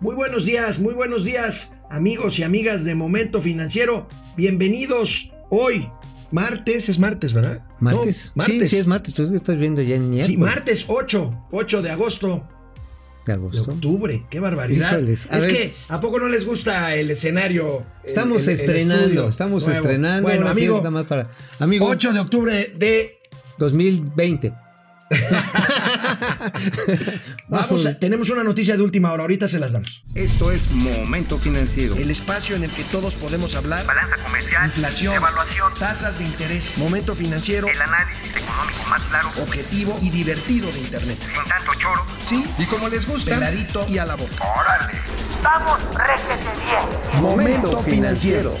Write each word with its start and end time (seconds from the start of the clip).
Muy 0.00 0.14
buenos 0.14 0.44
días, 0.46 0.78
muy 0.78 0.94
buenos 0.94 1.24
días, 1.24 1.76
amigos 1.90 2.38
y 2.38 2.42
amigas 2.44 2.84
de 2.84 2.94
Momento 2.94 3.42
Financiero. 3.42 4.06
Bienvenidos 4.36 5.32
hoy, 5.50 5.88
martes, 6.30 6.88
es 6.88 6.98
martes, 7.00 7.32
¿verdad? 7.32 7.62
¿Martes? 7.80 8.32
No, 8.36 8.42
martes. 8.42 8.60
Sí, 8.62 8.68
sí, 8.68 8.76
es 8.76 8.86
martes. 8.86 9.14
Tú 9.14 9.22
estás 9.24 9.56
viendo 9.56 9.82
ya 9.82 9.96
en 9.96 10.08
miércoles. 10.10 10.26
Sí, 10.26 10.36
martes 10.36 10.84
8, 10.88 11.46
8 11.50 11.82
de 11.82 11.90
agosto. 11.90 12.44
De 13.26 13.32
De 13.34 13.38
agosto. 13.40 13.72
octubre, 13.72 14.24
qué 14.30 14.40
barbaridad. 14.40 14.92
Híjoles, 14.92 15.26
es 15.30 15.44
ver. 15.44 15.52
que, 15.54 15.72
¿a 15.88 16.00
poco 16.00 16.18
no 16.18 16.28
les 16.28 16.46
gusta 16.46 16.94
el 16.94 17.10
escenario? 17.10 17.84
Estamos 18.04 18.44
el- 18.44 18.54
el 18.54 18.60
estrenando, 18.60 19.28
estamos 19.28 19.66
nuevo? 19.66 19.80
estrenando. 19.82 20.22
Bueno, 20.22 20.48
amigo, 20.48 20.80
más 20.90 21.04
para. 21.04 21.28
Amigo, 21.58 21.86
8 21.86 22.12
de 22.14 22.20
octubre 22.20 22.72
de 22.78 23.18
2020. 23.58 24.54
Vamos, 27.48 27.86
a- 27.86 27.98
tenemos 27.98 28.30
una 28.30 28.44
noticia 28.44 28.76
de 28.76 28.82
última 28.82 29.12
hora, 29.12 29.22
ahorita 29.22 29.48
se 29.48 29.58
las 29.58 29.72
damos. 29.72 30.02
Esto 30.14 30.52
es 30.52 30.70
Momento 30.70 31.38
Financiero. 31.38 31.96
El 31.96 32.10
espacio 32.10 32.56
en 32.56 32.64
el 32.64 32.70
que 32.70 32.84
todos 32.84 33.14
podemos 33.14 33.54
hablar. 33.54 33.84
balanza 33.86 34.16
comercial, 34.16 34.66
Inflación, 34.66 35.14
evaluación, 35.14 35.72
tasas 35.78 36.18
de 36.18 36.24
interés, 36.24 36.76
momento 36.78 37.14
financiero, 37.14 37.68
el 37.68 37.80
análisis 37.80 38.36
económico 38.36 38.84
más 38.88 39.02
claro, 39.04 39.28
objetivo 39.42 39.98
y 40.02 40.10
divertido 40.10 40.70
de 40.72 40.80
Internet. 40.80 41.18
sin 41.20 41.48
tanto 41.48 41.72
choro. 41.78 42.04
Sí, 42.24 42.44
Y 42.58 42.64
como 42.66 42.88
les 42.88 43.06
gusta, 43.06 43.34
peladito 43.34 43.86
y 43.88 43.98
a 43.98 44.04
la 44.06 44.14
boca. 44.16 44.44
¡Órale! 44.44 44.98
¡Vamos, 45.42 45.78
réjete 45.94 46.50
bien! 46.64 47.22
Momento 47.22 47.80
Financiero. 47.82 48.56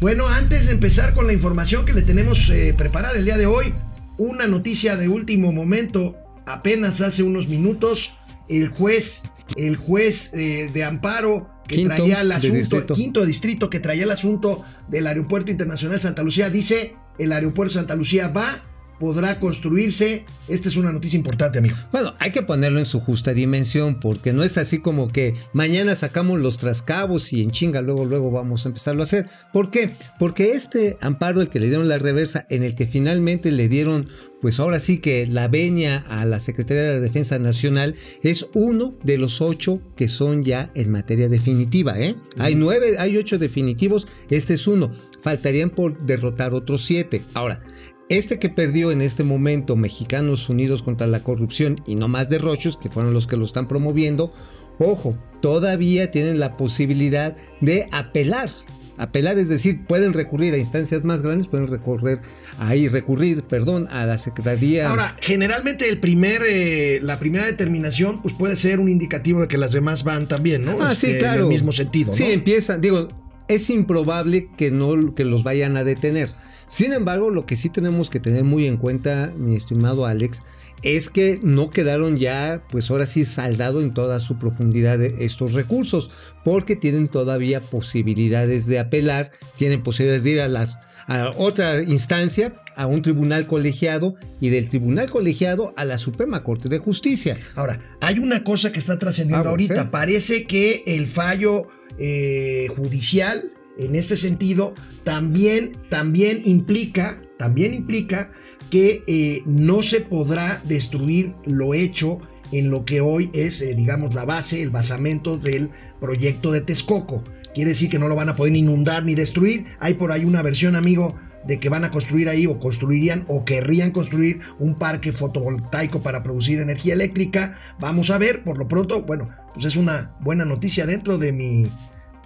Bueno, 0.00 0.28
antes 0.28 0.66
de 0.66 0.72
empezar 0.72 1.12
con 1.12 1.26
la 1.26 1.32
información 1.32 1.84
que 1.84 1.92
le 1.92 2.02
tenemos 2.02 2.48
eh, 2.50 2.72
preparada 2.76 3.18
el 3.18 3.24
día 3.24 3.36
de 3.36 3.46
hoy, 3.46 3.74
una 4.18 4.46
noticia 4.46 4.96
de 4.96 5.08
último 5.08 5.52
momento, 5.52 6.16
apenas 6.44 7.00
hace 7.00 7.22
unos 7.22 7.48
minutos, 7.48 8.14
el 8.48 8.68
juez, 8.68 9.22
el 9.56 9.76
juez 9.76 10.34
eh, 10.34 10.70
de 10.72 10.84
amparo 10.84 11.48
que 11.66 11.76
Quinto 11.76 11.94
traía 11.94 12.20
el 12.20 12.32
asunto, 12.32 12.56
distrito. 12.56 12.94
quinto 12.94 13.26
distrito 13.26 13.70
que 13.70 13.80
traía 13.80 14.04
el 14.04 14.10
asunto 14.10 14.64
del 14.88 15.06
Aeropuerto 15.06 15.50
Internacional 15.50 16.00
Santa 16.00 16.22
Lucía, 16.22 16.50
dice, 16.50 16.96
el 17.18 17.32
Aeropuerto 17.32 17.74
Santa 17.74 17.94
Lucía 17.94 18.28
va, 18.28 18.62
podrá 18.98 19.40
construirse. 19.40 20.24
Esta 20.48 20.68
es 20.68 20.76
una 20.76 20.92
noticia 20.92 21.16
importante, 21.16 21.58
amigo. 21.58 21.76
Bueno, 21.92 22.14
hay 22.18 22.32
que 22.32 22.42
ponerlo 22.42 22.78
en 22.78 22.86
su 22.86 23.00
justa 23.00 23.32
dimensión, 23.32 24.00
porque 24.00 24.32
no 24.32 24.42
es 24.42 24.58
así 24.58 24.78
como 24.78 25.08
que 25.08 25.34
mañana 25.52 25.96
sacamos 25.96 26.40
los 26.40 26.58
trascabos 26.58 27.32
y 27.32 27.42
en 27.42 27.50
chinga 27.50 27.80
luego, 27.80 28.04
luego 28.04 28.30
vamos 28.30 28.64
a 28.64 28.68
empezarlo 28.68 29.02
a 29.02 29.04
hacer. 29.04 29.26
¿Por 29.52 29.70
qué? 29.70 29.90
Porque 30.18 30.52
este 30.52 30.96
amparo, 31.00 31.40
el 31.40 31.48
que 31.48 31.60
le 31.60 31.66
dieron 31.66 31.88
la 31.88 31.98
reversa, 31.98 32.46
en 32.50 32.62
el 32.62 32.74
que 32.74 32.86
finalmente 32.86 33.50
le 33.52 33.68
dieron, 33.68 34.08
pues 34.40 34.60
ahora 34.60 34.80
sí 34.80 34.98
que 34.98 35.26
la 35.26 35.48
venia 35.48 36.04
a 36.08 36.24
la 36.24 36.40
Secretaría 36.40 36.82
de 36.84 36.94
la 36.94 37.00
Defensa 37.00 37.38
Nacional, 37.38 37.96
es 38.22 38.46
uno 38.54 38.96
de 39.02 39.18
los 39.18 39.40
ocho 39.40 39.80
que 39.96 40.08
son 40.08 40.44
ya 40.44 40.70
en 40.74 40.90
materia 40.90 41.28
definitiva. 41.28 41.98
¿eh? 41.98 42.16
Hay 42.38 42.54
nueve, 42.54 42.96
hay 42.98 43.16
ocho 43.16 43.38
definitivos, 43.38 44.06
este 44.30 44.54
es 44.54 44.66
uno. 44.66 44.92
Faltarían 45.22 45.70
por 45.70 45.98
derrotar 46.06 46.54
otros 46.54 46.84
siete. 46.84 47.22
Ahora, 47.34 47.60
este 48.08 48.38
que 48.38 48.48
perdió 48.48 48.90
en 48.90 49.00
este 49.00 49.24
momento 49.24 49.76
Mexicanos 49.76 50.48
Unidos 50.48 50.82
contra 50.82 51.06
la 51.06 51.22
Corrupción 51.22 51.76
y 51.86 51.94
no 51.94 52.08
más 52.08 52.28
derrochos, 52.28 52.76
que 52.76 52.88
fueron 52.88 53.12
los 53.14 53.26
que 53.26 53.36
lo 53.36 53.44
están 53.44 53.68
promoviendo, 53.68 54.32
ojo, 54.78 55.16
todavía 55.40 56.10
tienen 56.10 56.38
la 56.38 56.52
posibilidad 56.52 57.36
de 57.60 57.86
apelar. 57.92 58.50
Apelar, 58.96 59.38
es 59.38 59.48
decir, 59.48 59.84
pueden 59.86 60.12
recurrir 60.12 60.54
a 60.54 60.58
instancias 60.58 61.04
más 61.04 61.22
grandes, 61.22 61.46
pueden 61.46 61.68
recorrer 61.68 62.20
ahí, 62.58 62.88
recurrir, 62.88 63.44
perdón, 63.44 63.86
a 63.92 64.04
la 64.06 64.18
Secretaría. 64.18 64.90
Ahora, 64.90 65.16
generalmente 65.20 65.88
el 65.88 66.00
primer, 66.00 66.42
eh, 66.44 66.98
la 67.00 67.20
primera 67.20 67.46
determinación, 67.46 68.20
pues 68.22 68.34
puede 68.34 68.56
ser 68.56 68.80
un 68.80 68.88
indicativo 68.88 69.40
de 69.40 69.46
que 69.46 69.56
las 69.56 69.70
demás 69.70 70.02
van 70.02 70.26
también, 70.26 70.64
¿no? 70.64 70.82
Ah, 70.82 70.90
Este, 70.90 71.12
sí, 71.12 71.18
claro. 71.18 71.42
En 71.42 71.46
el 71.46 71.52
mismo 71.52 71.70
sentido, 71.70 72.08
¿no? 72.08 72.16
Sí, 72.16 72.24
empiezan, 72.32 72.80
digo, 72.80 73.06
es 73.48 73.70
improbable 73.70 74.48
que 74.56 74.70
no 74.70 75.14
que 75.14 75.24
los 75.24 75.42
vayan 75.42 75.76
a 75.76 75.84
detener. 75.84 76.30
Sin 76.66 76.92
embargo, 76.92 77.30
lo 77.30 77.46
que 77.46 77.56
sí 77.56 77.70
tenemos 77.70 78.10
que 78.10 78.20
tener 78.20 78.44
muy 78.44 78.66
en 78.66 78.76
cuenta, 78.76 79.32
mi 79.36 79.56
estimado 79.56 80.06
Alex, 80.06 80.42
es 80.82 81.08
que 81.08 81.40
no 81.42 81.70
quedaron 81.70 82.18
ya, 82.18 82.62
pues 82.70 82.90
ahora 82.90 83.06
sí, 83.06 83.24
saldado 83.24 83.80
en 83.80 83.94
toda 83.94 84.18
su 84.18 84.38
profundidad 84.38 84.98
de 84.98 85.24
estos 85.24 85.54
recursos, 85.54 86.10
porque 86.44 86.76
tienen 86.76 87.08
todavía 87.08 87.60
posibilidades 87.60 88.66
de 88.66 88.78
apelar, 88.78 89.32
tienen 89.56 89.82
posibilidades 89.82 90.24
de 90.24 90.30
ir 90.30 90.40
a 90.40 90.48
las 90.48 90.78
a 91.08 91.30
otra 91.36 91.82
instancia, 91.82 92.52
a 92.76 92.86
un 92.86 93.02
tribunal 93.02 93.46
colegiado 93.46 94.14
y 94.40 94.50
del 94.50 94.68
tribunal 94.68 95.10
colegiado 95.10 95.72
a 95.76 95.84
la 95.84 95.98
Suprema 95.98 96.44
Corte 96.44 96.68
de 96.68 96.78
Justicia. 96.78 97.38
Ahora, 97.56 97.80
hay 98.00 98.18
una 98.18 98.44
cosa 98.44 98.70
que 98.70 98.78
está 98.78 98.98
trascendiendo 98.98 99.44
Vamos, 99.44 99.52
ahorita. 99.52 99.90
Parece 99.90 100.46
que 100.46 100.84
el 100.86 101.08
fallo 101.08 101.66
eh, 101.98 102.68
judicial, 102.76 103.50
en 103.78 103.96
este 103.96 104.16
sentido, 104.16 104.74
también, 105.02 105.72
también 105.88 106.42
implica, 106.44 107.20
también 107.38 107.74
implica 107.74 108.30
que 108.70 109.02
eh, 109.06 109.42
no 109.46 109.82
se 109.82 110.02
podrá 110.02 110.60
destruir 110.64 111.34
lo 111.46 111.72
hecho 111.72 112.20
en 112.52 112.70
lo 112.70 112.84
que 112.84 113.00
hoy 113.00 113.30
es, 113.32 113.62
eh, 113.62 113.74
digamos, 113.74 114.14
la 114.14 114.24
base, 114.24 114.62
el 114.62 114.70
basamento 114.70 115.38
del 115.38 115.70
proyecto 116.00 116.52
de 116.52 116.60
Texcoco. 116.60 117.22
Quiere 117.54 117.70
decir 117.70 117.90
que 117.90 117.98
no 117.98 118.08
lo 118.08 118.16
van 118.16 118.28
a 118.28 118.36
poder 118.36 118.54
inundar 118.54 119.04
ni 119.04 119.14
destruir. 119.14 119.66
Hay 119.80 119.94
por 119.94 120.12
ahí 120.12 120.24
una 120.24 120.42
versión, 120.42 120.76
amigo, 120.76 121.16
de 121.44 121.58
que 121.58 121.68
van 121.68 121.84
a 121.84 121.90
construir 121.90 122.28
ahí 122.28 122.46
o 122.46 122.58
construirían 122.60 123.24
o 123.28 123.44
querrían 123.44 123.90
construir 123.90 124.40
un 124.58 124.78
parque 124.78 125.12
fotovoltaico 125.12 126.00
para 126.00 126.22
producir 126.22 126.60
energía 126.60 126.94
eléctrica. 126.94 127.56
Vamos 127.78 128.10
a 128.10 128.18
ver, 128.18 128.44
por 128.44 128.58
lo 128.58 128.68
pronto, 128.68 129.02
bueno, 129.02 129.30
pues 129.54 129.66
es 129.66 129.76
una 129.76 130.12
buena 130.20 130.44
noticia 130.44 130.86
dentro 130.86 131.18
de 131.18 131.32
mi, 131.32 131.66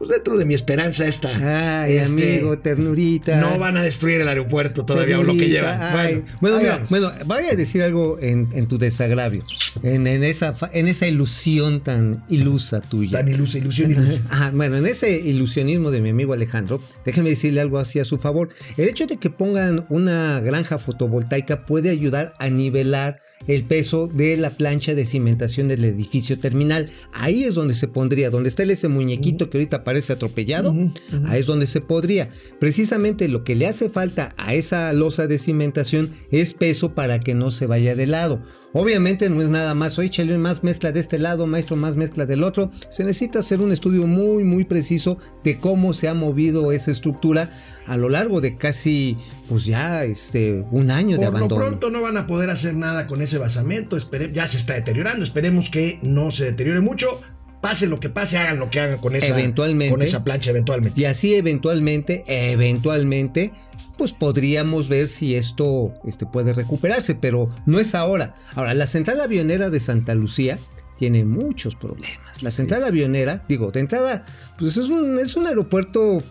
pues 0.02 0.16
dentro 0.16 0.36
de 0.36 0.44
mi 0.44 0.54
esperanza 0.54 1.06
esta. 1.06 1.84
Ay, 1.84 1.98
Este, 1.98 2.38
amigo, 2.38 2.58
ternurita. 2.58 3.36
No 3.40 3.56
van 3.56 3.76
a 3.76 3.84
destruir 3.84 4.20
el 4.20 4.26
aeropuerto 4.26 4.84
todavía 4.84 5.20
o 5.20 5.22
lo 5.22 5.32
que 5.32 5.48
llevan. 5.48 5.80
Ay, 5.80 6.24
Bueno, 6.40 6.56
bueno, 6.56 6.58
mira, 6.58 6.84
bueno, 6.90 7.12
voy 7.24 7.44
a 7.44 7.54
decir 7.54 7.84
algo 7.84 8.18
en, 8.20 8.48
en 8.52 8.66
tu 8.66 8.78
desagravio, 8.78 9.44
en, 9.84 10.08
en 10.08 10.24
esa, 10.24 10.56
en 10.72 10.88
esa 10.88 11.06
ilusión 11.06 11.84
tan 11.84 12.24
ilusa 12.28 12.80
tuya. 12.80 13.18
Tan 13.18 13.28
ilusa, 13.28 13.58
ilusión, 13.58 13.92
ilusión. 13.92 14.26
Ajá, 14.30 14.50
bueno, 14.52 14.76
en 14.76 14.86
ese 14.86 15.20
ilusionismo 15.20 15.92
de 15.92 16.00
mi 16.00 16.08
amigo 16.10 16.32
Alejandro, 16.32 16.82
déjeme 17.04 17.30
decirle 17.30 17.60
algo 17.60 17.78
así 17.78 18.00
a 18.00 18.04
su 18.04 18.18
favor. 18.18 18.48
El 18.76 18.88
hecho 18.88 19.06
de 19.06 19.18
que 19.18 19.30
pongan 19.30 19.86
una 19.88 20.40
granja 20.40 20.78
fotovoltaica 20.78 21.64
puede 21.64 21.90
ayudar 21.90 22.34
a 22.40 22.48
nivelar 22.48 23.20
el 23.46 23.64
peso 23.64 24.08
de 24.08 24.36
la 24.36 24.50
plancha 24.50 24.94
de 24.94 25.06
cimentación 25.06 25.68
del 25.68 25.84
edificio 25.84 26.38
terminal. 26.38 26.90
Ahí 27.12 27.44
es 27.44 27.54
donde 27.54 27.74
se 27.74 27.88
pondría, 27.88 28.30
donde 28.30 28.48
está 28.48 28.62
ese 28.62 28.88
muñequito 28.88 29.50
que 29.50 29.58
ahorita 29.58 29.84
parece 29.84 30.12
atropellado, 30.12 30.74
ahí 31.26 31.40
es 31.40 31.46
donde 31.46 31.66
se 31.66 31.80
podría. 31.80 32.30
Precisamente 32.60 33.28
lo 33.28 33.44
que 33.44 33.56
le 33.56 33.66
hace 33.66 33.88
falta 33.88 34.34
a 34.36 34.54
esa 34.54 34.92
losa 34.92 35.26
de 35.26 35.38
cimentación 35.38 36.10
es 36.30 36.54
peso 36.54 36.94
para 36.94 37.20
que 37.20 37.34
no 37.34 37.50
se 37.50 37.66
vaya 37.66 37.94
de 37.94 38.06
lado. 38.06 38.42
Obviamente 38.74 39.28
no 39.28 39.42
es 39.42 39.50
nada 39.50 39.74
más, 39.74 39.98
oye, 39.98 40.08
échale 40.08 40.38
más 40.38 40.64
mezcla 40.64 40.92
de 40.92 41.00
este 41.00 41.18
lado, 41.18 41.46
maestro, 41.46 41.76
más 41.76 41.96
mezcla 41.96 42.24
del 42.24 42.42
otro. 42.42 42.70
Se 42.88 43.04
necesita 43.04 43.40
hacer 43.40 43.60
un 43.60 43.70
estudio 43.70 44.06
muy, 44.06 44.44
muy 44.44 44.64
preciso 44.64 45.18
de 45.44 45.58
cómo 45.58 45.92
se 45.92 46.08
ha 46.08 46.14
movido 46.14 46.72
esa 46.72 46.90
estructura 46.90 47.50
a 47.86 47.96
lo 47.96 48.08
largo 48.08 48.40
de 48.40 48.56
casi, 48.56 49.18
pues 49.52 49.66
ya, 49.66 50.02
este, 50.04 50.64
un 50.70 50.90
año 50.90 51.18
de 51.18 51.24
Por 51.26 51.32
lo 51.32 51.38
abandono. 51.38 51.60
pronto 51.60 51.90
no 51.90 52.00
van 52.00 52.16
a 52.16 52.26
poder 52.26 52.48
hacer 52.48 52.74
nada 52.74 53.06
con 53.06 53.20
ese 53.20 53.36
basamento. 53.36 53.98
Espere- 53.98 54.32
ya 54.32 54.46
se 54.46 54.56
está 54.56 54.72
deteriorando. 54.72 55.22
Esperemos 55.24 55.68
que 55.68 55.98
no 56.02 56.30
se 56.30 56.46
deteriore 56.46 56.80
mucho. 56.80 57.20
Pase 57.60 57.86
lo 57.86 58.00
que 58.00 58.08
pase, 58.08 58.38
hagan 58.38 58.58
lo 58.58 58.70
que 58.70 58.80
hagan 58.80 58.98
con 58.98 59.14
esa, 59.14 59.38
Eventualmente. 59.38 59.92
con 59.92 60.00
esa 60.00 60.24
plancha 60.24 60.48
eventualmente. 60.50 60.98
Y 60.98 61.04
así 61.04 61.34
eventualmente, 61.34 62.24
eventualmente, 62.26 63.52
pues 63.98 64.12
podríamos 64.14 64.88
ver 64.88 65.06
si 65.06 65.34
esto 65.36 65.92
este, 66.06 66.24
puede 66.24 66.54
recuperarse, 66.54 67.14
pero 67.14 67.50
no 67.66 67.78
es 67.78 67.94
ahora. 67.94 68.34
Ahora, 68.54 68.72
la 68.72 68.86
central 68.86 69.20
avionera 69.20 69.68
de 69.68 69.80
Santa 69.80 70.14
Lucía 70.14 70.58
tiene 70.96 71.24
muchos 71.24 71.76
problemas. 71.76 72.42
La 72.42 72.50
central 72.50 72.84
avionera, 72.84 73.44
digo, 73.48 73.70
de 73.70 73.80
entrada, 73.80 74.24
pues 74.58 74.76
es 74.78 74.88
un, 74.88 75.18
es 75.18 75.36
un 75.36 75.46
aeropuerto, 75.46 76.22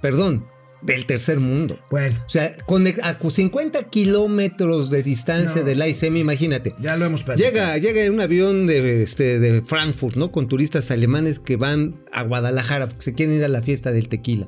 perdón, 0.00 0.44
del 0.84 1.06
tercer 1.06 1.40
mundo. 1.40 1.78
Bueno, 1.90 2.22
O 2.26 2.28
sea, 2.28 2.56
con, 2.66 2.86
a 2.86 3.16
50 3.30 3.84
kilómetros 3.84 4.90
de 4.90 5.02
distancia 5.02 5.62
No. 5.62 5.66
del 5.66 5.80
AICM, 5.82 6.16
imagínate. 6.16 6.74
ya 6.80 6.96
lo 6.96 7.06
hemos 7.06 7.22
platicado. 7.22 7.52
Llega, 7.52 7.78
llega 7.78 8.10
un 8.12 8.20
avión 8.20 8.66
de, 8.66 9.02
este, 9.02 9.38
de 9.38 9.62
Frankfurt, 9.62 10.16
¿no? 10.16 10.30
Con 10.30 10.46
turistas 10.48 10.90
alemanes 10.90 11.38
que 11.38 11.56
van 11.56 11.96
a 12.12 12.22
Guadalajara 12.22 12.86
porque 12.88 13.02
se 13.02 13.14
quieren 13.14 13.34
ir 13.36 13.44
a 13.44 13.48
la 13.48 13.62
fiesta 13.62 13.90
del 13.92 14.08
tequila. 14.08 14.46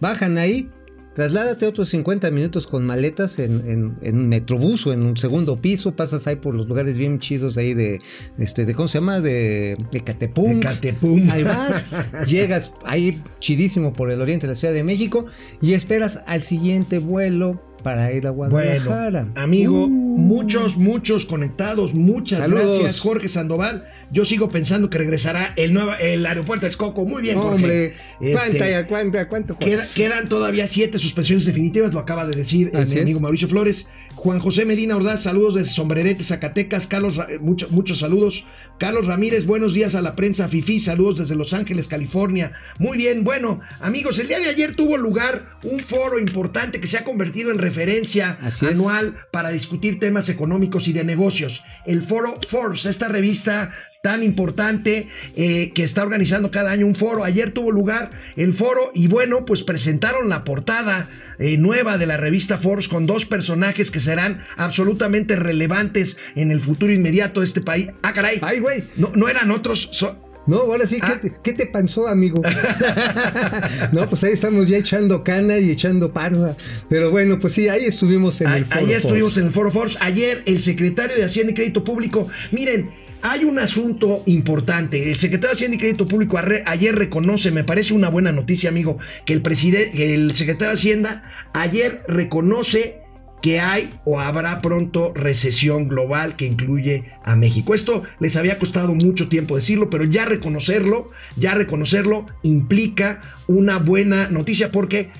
Bajan 0.00 0.38
ahí, 0.38 0.68
trasládate 1.14 1.66
otros 1.66 1.88
50 1.90 2.30
minutos 2.30 2.66
con 2.66 2.84
maletas 2.86 3.38
en, 3.38 3.52
en, 3.68 3.96
en 4.02 4.16
un 4.18 4.28
metrobús 4.28 4.86
o 4.86 4.92
en 4.92 5.02
un 5.02 5.16
segundo 5.16 5.56
piso, 5.60 5.92
pasas 5.96 6.26
ahí 6.26 6.36
por 6.36 6.54
los 6.54 6.68
lugares 6.68 6.96
bien 6.96 7.18
chidos 7.18 7.56
ahí 7.56 7.74
de, 7.74 8.00
este, 8.38 8.64
de 8.64 8.74
¿cómo 8.74 8.88
se 8.88 8.98
llama? 8.98 9.20
De, 9.20 9.76
de 9.90 10.00
Catepum. 10.00 10.58
Ecatepum. 10.58 11.30
Ahí 11.30 11.42
vas, 11.42 11.82
llegas 12.26 12.72
ahí 12.84 13.20
chidísimo 13.38 13.92
por 13.92 14.10
el 14.10 14.20
oriente 14.20 14.46
de 14.46 14.52
la 14.52 14.58
Ciudad 14.58 14.74
de 14.74 14.84
México 14.84 15.26
y 15.60 15.72
esperas 15.74 16.20
al 16.26 16.42
siguiente 16.42 16.98
vuelo 16.98 17.60
para 17.82 18.12
ir 18.12 18.26
a 18.26 18.30
Guadalajara. 18.30 19.22
Bueno, 19.22 19.32
amigo, 19.36 19.86
Uh. 19.86 19.88
Muchos, 20.20 20.76
muchos 20.76 21.24
conectados. 21.24 21.94
Muchas 21.94 22.40
Saludos. 22.40 22.74
gracias, 22.78 23.00
Jorge 23.00 23.26
Sandoval. 23.28 23.86
Yo 24.12 24.24
sigo 24.24 24.48
pensando 24.48 24.90
que 24.90 24.98
regresará 24.98 25.52
el, 25.56 25.72
nuevo, 25.72 25.92
el 26.00 26.26
aeropuerto 26.26 26.66
de 26.66 26.70
Escoco. 26.70 27.04
Muy 27.04 27.22
bien, 27.22 27.36
Jorge. 27.38 27.54
Hombre, 27.54 27.94
Este, 28.20 28.32
¿cuánta, 28.58 28.86
cuánta, 28.86 29.28
cuánto 29.28 29.58
Queda- 29.58 29.76
cuesta? 29.76 29.94
quedan 29.94 30.28
todavía 30.28 30.66
siete 30.66 30.98
suspensiones 30.98 31.44
definitivas, 31.46 31.92
lo 31.92 32.00
acaba 32.00 32.26
de 32.26 32.36
decir 32.36 32.70
el 32.72 32.80
Así 32.80 32.94
mi 32.94 32.96
es. 32.98 33.02
amigo 33.02 33.20
Mauricio 33.20 33.48
Flores. 33.48 33.88
Juan 34.16 34.40
José 34.40 34.64
Medina 34.66 34.96
Ordaz, 34.96 35.22
saludos 35.22 35.54
desde 35.54 35.70
Sombrerete, 35.70 36.24
Zacatecas. 36.24 36.86
Carlos, 36.86 37.20
mucho- 37.40 37.68
muchos 37.70 38.00
saludos. 38.00 38.46
Carlos 38.78 39.06
Ramírez, 39.06 39.46
buenos 39.46 39.72
días 39.74 39.94
a 39.94 40.02
la 40.02 40.16
prensa 40.16 40.48
Fifi, 40.48 40.80
saludos 40.80 41.20
desde 41.20 41.36
Los 41.36 41.54
Ángeles, 41.54 41.86
California. 41.88 42.52
Muy 42.78 42.98
bien, 42.98 43.22
bueno, 43.24 43.60
amigos, 43.80 44.18
el 44.18 44.28
día 44.28 44.40
de 44.40 44.48
ayer 44.48 44.74
tuvo 44.74 44.96
lugar 44.96 45.42
un 45.62 45.80
foro 45.80 46.18
importante 46.18 46.80
que 46.80 46.86
se 46.88 46.98
ha 46.98 47.04
convertido 47.04 47.50
en 47.50 47.58
referencia 47.58 48.38
Así 48.42 48.66
es. 48.66 48.72
anual 48.72 49.16
para 49.30 49.50
discutir 49.50 49.98
temas 50.00 50.28
económicos 50.28 50.88
y 50.88 50.92
de 50.92 51.04
negocios. 51.04 51.62
El 51.86 52.02
foro 52.04 52.34
Forbes, 52.48 52.86
esta 52.86 53.08
revista 53.08 53.72
tan 54.02 54.22
importante 54.22 55.08
eh, 55.36 55.72
que 55.74 55.82
está 55.82 56.02
organizando 56.02 56.50
cada 56.50 56.70
año 56.70 56.86
un 56.86 56.94
foro. 56.94 57.22
Ayer 57.22 57.50
tuvo 57.52 57.70
lugar 57.70 58.08
el 58.36 58.54
foro 58.54 58.90
y 58.94 59.08
bueno, 59.08 59.44
pues 59.44 59.62
presentaron 59.62 60.30
la 60.30 60.42
portada 60.44 61.08
eh, 61.38 61.58
nueva 61.58 61.98
de 61.98 62.06
la 62.06 62.16
revista 62.16 62.56
Forbes 62.56 62.88
con 62.88 63.06
dos 63.06 63.26
personajes 63.26 63.90
que 63.90 64.00
serán 64.00 64.42
absolutamente 64.56 65.36
relevantes 65.36 66.16
en 66.34 66.50
el 66.50 66.60
futuro 66.62 66.92
inmediato 66.92 67.40
de 67.40 67.46
este 67.46 67.60
país. 67.60 67.88
Ah, 68.02 68.14
caray. 68.14 68.38
Ay, 68.40 68.60
güey. 68.60 68.84
No, 68.96 69.12
no 69.14 69.28
eran 69.28 69.50
otros. 69.50 69.90
so- 69.92 70.16
No, 70.46 70.56
ahora 70.60 70.86
sí, 70.86 70.96
¿qué, 71.00 71.12
Ah. 71.12 71.20
te- 71.20 71.32
qué 71.44 71.52
te 71.52 71.66
pasó, 71.66 72.08
amigo? 72.08 72.40
no, 73.92 74.06
pues 74.08 74.24
ahí 74.24 74.32
estamos 74.32 74.66
ya 74.68 74.78
echando 74.78 75.22
cana 75.22 75.58
y 75.58 75.70
echando 75.70 76.10
panza. 76.10 76.56
Pero 76.88 77.10
bueno, 77.10 77.38
pues 77.38 77.52
sí, 77.52 77.68
ahí 77.68 77.84
estuvimos 77.84 78.40
en 78.40 78.48
el 78.50 78.64
foro. 78.64 78.80
Ayer 78.80 78.96
estuvimos 78.96 79.36
en 79.36 79.44
el 79.44 79.50
Foro 79.50 79.70
Forbes. 79.70 79.98
Ayer 80.00 80.42
el 80.46 80.62
secretario 80.62 81.14
de 81.16 81.24
Hacienda 81.24 81.52
y 81.52 81.54
Crédito 81.54 81.84
Público, 81.84 82.26
miren, 82.52 82.90
hay 83.22 83.44
un 83.44 83.58
asunto 83.58 84.22
importante. 84.26 85.10
El 85.10 85.18
secretario 85.18 85.50
de 85.50 85.54
Hacienda 85.54 85.76
y 85.76 85.78
Crédito 85.78 86.08
Público 86.08 86.38
ayer 86.38 86.94
reconoce, 86.94 87.50
me 87.50 87.64
parece 87.64 87.94
una 87.94 88.08
buena 88.08 88.32
noticia, 88.32 88.70
amigo, 88.70 88.98
que 89.24 89.32
el 89.32 89.42
presidente, 89.42 90.14
el 90.14 90.34
secretario 90.34 90.68
de 90.68 90.74
Hacienda 90.74 91.22
ayer 91.52 92.02
reconoce 92.08 93.00
que 93.42 93.58
hay 93.58 93.94
o 94.04 94.20
habrá 94.20 94.58
pronto 94.58 95.12
recesión 95.14 95.88
global 95.88 96.36
que 96.36 96.46
incluye 96.46 97.04
a 97.24 97.36
México. 97.36 97.74
Esto 97.74 98.02
les 98.18 98.36
había 98.36 98.58
costado 98.58 98.94
mucho 98.94 99.28
tiempo 99.28 99.56
decirlo, 99.56 99.88
pero 99.90 100.04
ya 100.04 100.24
reconocerlo, 100.24 101.10
ya 101.36 101.54
reconocerlo 101.54 102.26
implica 102.42 103.20
una 103.46 103.78
buena 103.78 104.28
noticia 104.28 104.70
porque 104.70 105.10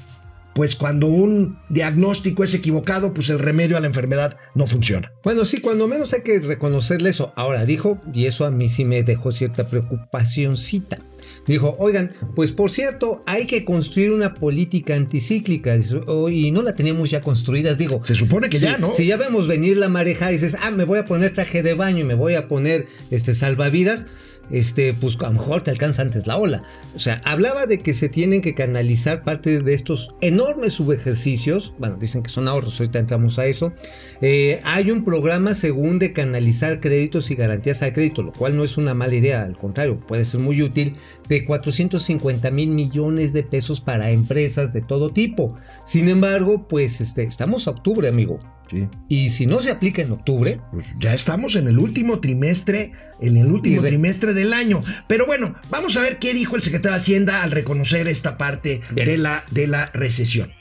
pues 0.60 0.76
cuando 0.76 1.06
un 1.06 1.58
diagnóstico 1.70 2.44
es 2.44 2.52
equivocado, 2.52 3.14
pues 3.14 3.30
el 3.30 3.38
remedio 3.38 3.78
a 3.78 3.80
la 3.80 3.86
enfermedad 3.86 4.36
no 4.54 4.66
funciona. 4.66 5.10
Bueno, 5.24 5.46
sí, 5.46 5.58
cuando 5.62 5.88
menos 5.88 6.12
hay 6.12 6.20
que 6.20 6.38
reconocerle 6.38 7.08
eso. 7.08 7.32
Ahora 7.34 7.64
dijo, 7.64 7.98
y 8.12 8.26
eso 8.26 8.44
a 8.44 8.50
mí 8.50 8.68
sí 8.68 8.84
me 8.84 9.02
dejó 9.02 9.32
cierta 9.32 9.68
preocupacióncita. 9.68 10.98
Dijo, 11.46 11.76
oigan, 11.78 12.10
pues 12.36 12.52
por 12.52 12.70
cierto, 12.70 13.22
hay 13.24 13.46
que 13.46 13.64
construir 13.64 14.12
una 14.12 14.34
política 14.34 14.96
anticíclica 14.96 15.78
"Oh, 16.06 16.28
y 16.28 16.50
no 16.50 16.60
la 16.60 16.74
teníamos 16.74 17.08
ya 17.08 17.22
construidas. 17.22 17.78
Digo, 17.78 18.04
Se 18.04 18.14
supone 18.14 18.50
que 18.50 18.58
si, 18.58 18.66
ya, 18.66 18.76
¿no? 18.76 18.92
Si 18.92 19.06
ya 19.06 19.16
vemos 19.16 19.48
venir 19.48 19.78
la 19.78 19.88
mareja 19.88 20.30
y 20.30 20.34
dices, 20.34 20.58
ah, 20.60 20.70
me 20.70 20.84
voy 20.84 20.98
a 20.98 21.06
poner 21.06 21.32
traje 21.32 21.62
de 21.62 21.72
baño 21.72 22.00
y 22.00 22.04
me 22.04 22.14
voy 22.14 22.34
a 22.34 22.48
poner 22.48 22.84
este 23.10 23.32
salvavidas, 23.32 24.04
este, 24.50 24.94
pues 24.94 25.16
a 25.20 25.28
lo 25.28 25.32
mejor 25.32 25.62
te 25.62 25.70
alcanza 25.70 26.02
antes 26.02 26.26
la 26.26 26.36
ola. 26.36 26.62
O 26.94 26.98
sea, 26.98 27.20
hablaba 27.24 27.66
de 27.66 27.78
que 27.78 27.94
se 27.94 28.08
tienen 28.08 28.40
que 28.40 28.54
canalizar 28.54 29.22
parte 29.22 29.62
de 29.62 29.74
estos 29.74 30.14
enormes 30.20 30.74
subejercicios. 30.74 31.72
Bueno, 31.78 31.96
dicen 31.96 32.22
que 32.22 32.30
son 32.30 32.48
ahorros, 32.48 32.78
ahorita 32.80 32.98
entramos 32.98 33.38
a 33.38 33.46
eso. 33.46 33.72
Eh, 34.20 34.60
hay 34.64 34.90
un 34.90 35.04
programa 35.04 35.54
según 35.54 35.98
de 35.98 36.12
canalizar 36.12 36.80
créditos 36.80 37.30
y 37.30 37.34
garantías 37.34 37.82
al 37.82 37.92
crédito, 37.92 38.22
lo 38.22 38.32
cual 38.32 38.56
no 38.56 38.64
es 38.64 38.76
una 38.76 38.94
mala 38.94 39.14
idea, 39.14 39.42
al 39.42 39.56
contrario, 39.56 39.98
puede 40.00 40.24
ser 40.24 40.40
muy 40.40 40.60
útil, 40.62 40.96
de 41.28 41.44
450 41.44 42.50
mil 42.50 42.70
millones 42.70 43.32
de 43.32 43.42
pesos 43.42 43.80
para 43.80 44.10
empresas 44.10 44.72
de 44.72 44.82
todo 44.82 45.10
tipo. 45.10 45.56
Sin 45.84 46.08
embargo, 46.08 46.66
pues 46.68 47.00
este, 47.00 47.22
estamos 47.22 47.66
a 47.66 47.70
octubre, 47.70 48.08
amigo. 48.08 48.40
Sí. 48.70 48.88
Y 49.08 49.30
si 49.30 49.46
no 49.46 49.60
se 49.60 49.70
aplica 49.70 50.00
en 50.00 50.12
octubre, 50.12 50.60
Pues 50.70 50.94
ya 51.00 51.12
estamos 51.12 51.56
en 51.56 51.66
el 51.66 51.78
último 51.78 52.20
trimestre, 52.20 52.92
en 53.20 53.36
el 53.36 53.50
último 53.50 53.82
trimestre 53.82 54.32
del 54.32 54.52
año. 54.52 54.82
Pero 55.08 55.26
bueno, 55.26 55.56
vamos 55.70 55.96
a 55.96 56.02
ver 56.02 56.18
qué 56.18 56.32
dijo 56.32 56.54
el 56.54 56.62
secretario 56.62 56.92
de 56.92 57.02
Hacienda 57.02 57.42
al 57.42 57.50
reconocer 57.50 58.06
esta 58.06 58.38
parte 58.38 58.80
de 58.92 59.18
la, 59.18 59.44
de 59.50 59.66
la 59.66 59.86
recesión. 59.86 60.52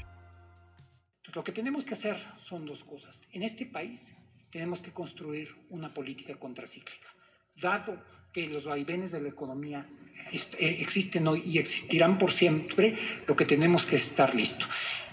Pues 1.24 1.36
lo 1.36 1.44
que 1.44 1.52
tenemos 1.52 1.86
que 1.86 1.94
hacer 1.94 2.18
son 2.44 2.66
dos 2.66 2.84
cosas. 2.84 3.22
En 3.32 3.44
este 3.44 3.68
país 3.68 4.16
tenemos 4.50 4.82
que 4.82 4.92
construir 4.92 5.50
una 5.70 5.94
política 5.94 6.36
contracíclica. 6.36 7.14
Dado 7.62 8.02
que 8.34 8.48
los 8.48 8.66
vaivenes 8.66 9.12
de 9.12 9.22
la 9.22 9.30
economía 9.30 9.88
existen 10.32 11.28
hoy 11.28 11.44
y 11.46 11.58
existirán 11.58 12.18
por 12.18 12.32
siempre, 12.32 12.96
lo 13.28 13.36
que 13.36 13.46
tenemos 13.46 13.86
que 13.86 13.96
estar 13.96 14.36
listo. 14.36 14.66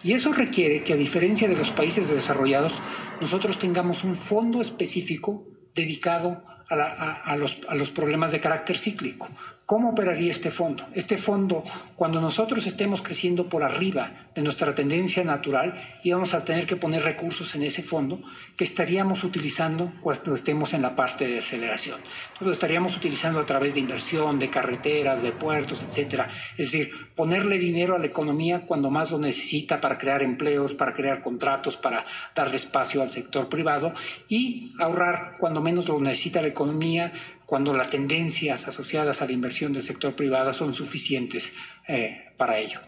Y 0.02 0.12
eso 0.12 0.32
requiere 0.32 0.82
que, 0.82 0.92
a 0.92 0.96
diferencia 0.96 1.48
de 1.48 1.56
los 1.56 1.70
países 1.70 2.08
desarrollados, 2.10 2.72
nosotros 3.20 3.58
tengamos 3.58 4.04
un 4.04 4.16
fondo 4.16 4.60
específico 4.60 5.46
dedicado 5.74 6.44
a, 6.68 6.76
la- 6.76 6.84
a- 6.92 7.12
a 7.32 7.36
los, 7.36 7.58
a 7.68 7.74
los 7.74 7.90
problemas 7.90 8.32
de 8.32 8.40
carácter 8.40 8.76
cíclico. 8.78 9.28
¿Cómo 9.66 9.90
operaría 9.90 10.30
este 10.30 10.52
fondo? 10.52 10.86
Este 10.94 11.16
fondo, 11.16 11.64
cuando 11.96 12.20
nosotros 12.20 12.66
estemos 12.68 13.02
creciendo 13.02 13.48
por 13.48 13.64
arriba 13.64 14.12
de 14.32 14.42
nuestra 14.42 14.76
tendencia 14.76 15.24
natural, 15.24 15.74
íbamos 16.04 16.34
a 16.34 16.44
tener 16.44 16.66
que 16.66 16.76
poner 16.76 17.02
recursos 17.02 17.52
en 17.56 17.64
ese 17.64 17.82
fondo 17.82 18.22
que 18.56 18.62
estaríamos 18.62 19.24
utilizando 19.24 19.92
cuando 20.02 20.34
estemos 20.34 20.72
en 20.72 20.82
la 20.82 20.94
parte 20.94 21.26
de 21.26 21.38
aceleración. 21.38 21.96
Entonces 21.98 22.46
lo 22.46 22.52
estaríamos 22.52 22.96
utilizando 22.96 23.40
a 23.40 23.46
través 23.46 23.74
de 23.74 23.80
inversión, 23.80 24.38
de 24.38 24.50
carreteras, 24.50 25.22
de 25.22 25.32
puertos, 25.32 25.82
etcétera. 25.82 26.28
Es 26.56 26.70
decir, 26.70 26.92
ponerle 27.16 27.58
dinero 27.58 27.96
a 27.96 27.98
la 27.98 28.06
economía 28.06 28.60
cuando 28.68 28.92
más 28.92 29.10
lo 29.10 29.18
necesita 29.18 29.80
para 29.80 29.98
crear 29.98 30.22
empleos, 30.22 30.74
para 30.74 30.94
crear 30.94 31.22
contratos, 31.24 31.76
para 31.76 32.04
darle 32.36 32.54
espacio 32.54 33.02
al 33.02 33.10
sector 33.10 33.48
privado 33.48 33.92
y 34.28 34.72
ahorrar 34.78 35.32
cuando 35.40 35.60
menos 35.60 35.88
lo 35.88 35.98
necesita 36.00 36.40
la 36.40 36.48
economía, 36.56 37.12
cuando 37.44 37.76
las 37.76 37.90
tendencias 37.90 38.66
asociadas 38.66 39.20
a 39.20 39.26
la 39.26 39.32
inversión 39.32 39.72
del 39.72 39.82
sector 39.82 40.16
privado 40.16 40.52
son 40.52 40.72
suficientes 40.72 41.52
eh, 41.86 42.32
para 42.36 42.58
ello. 42.58 42.80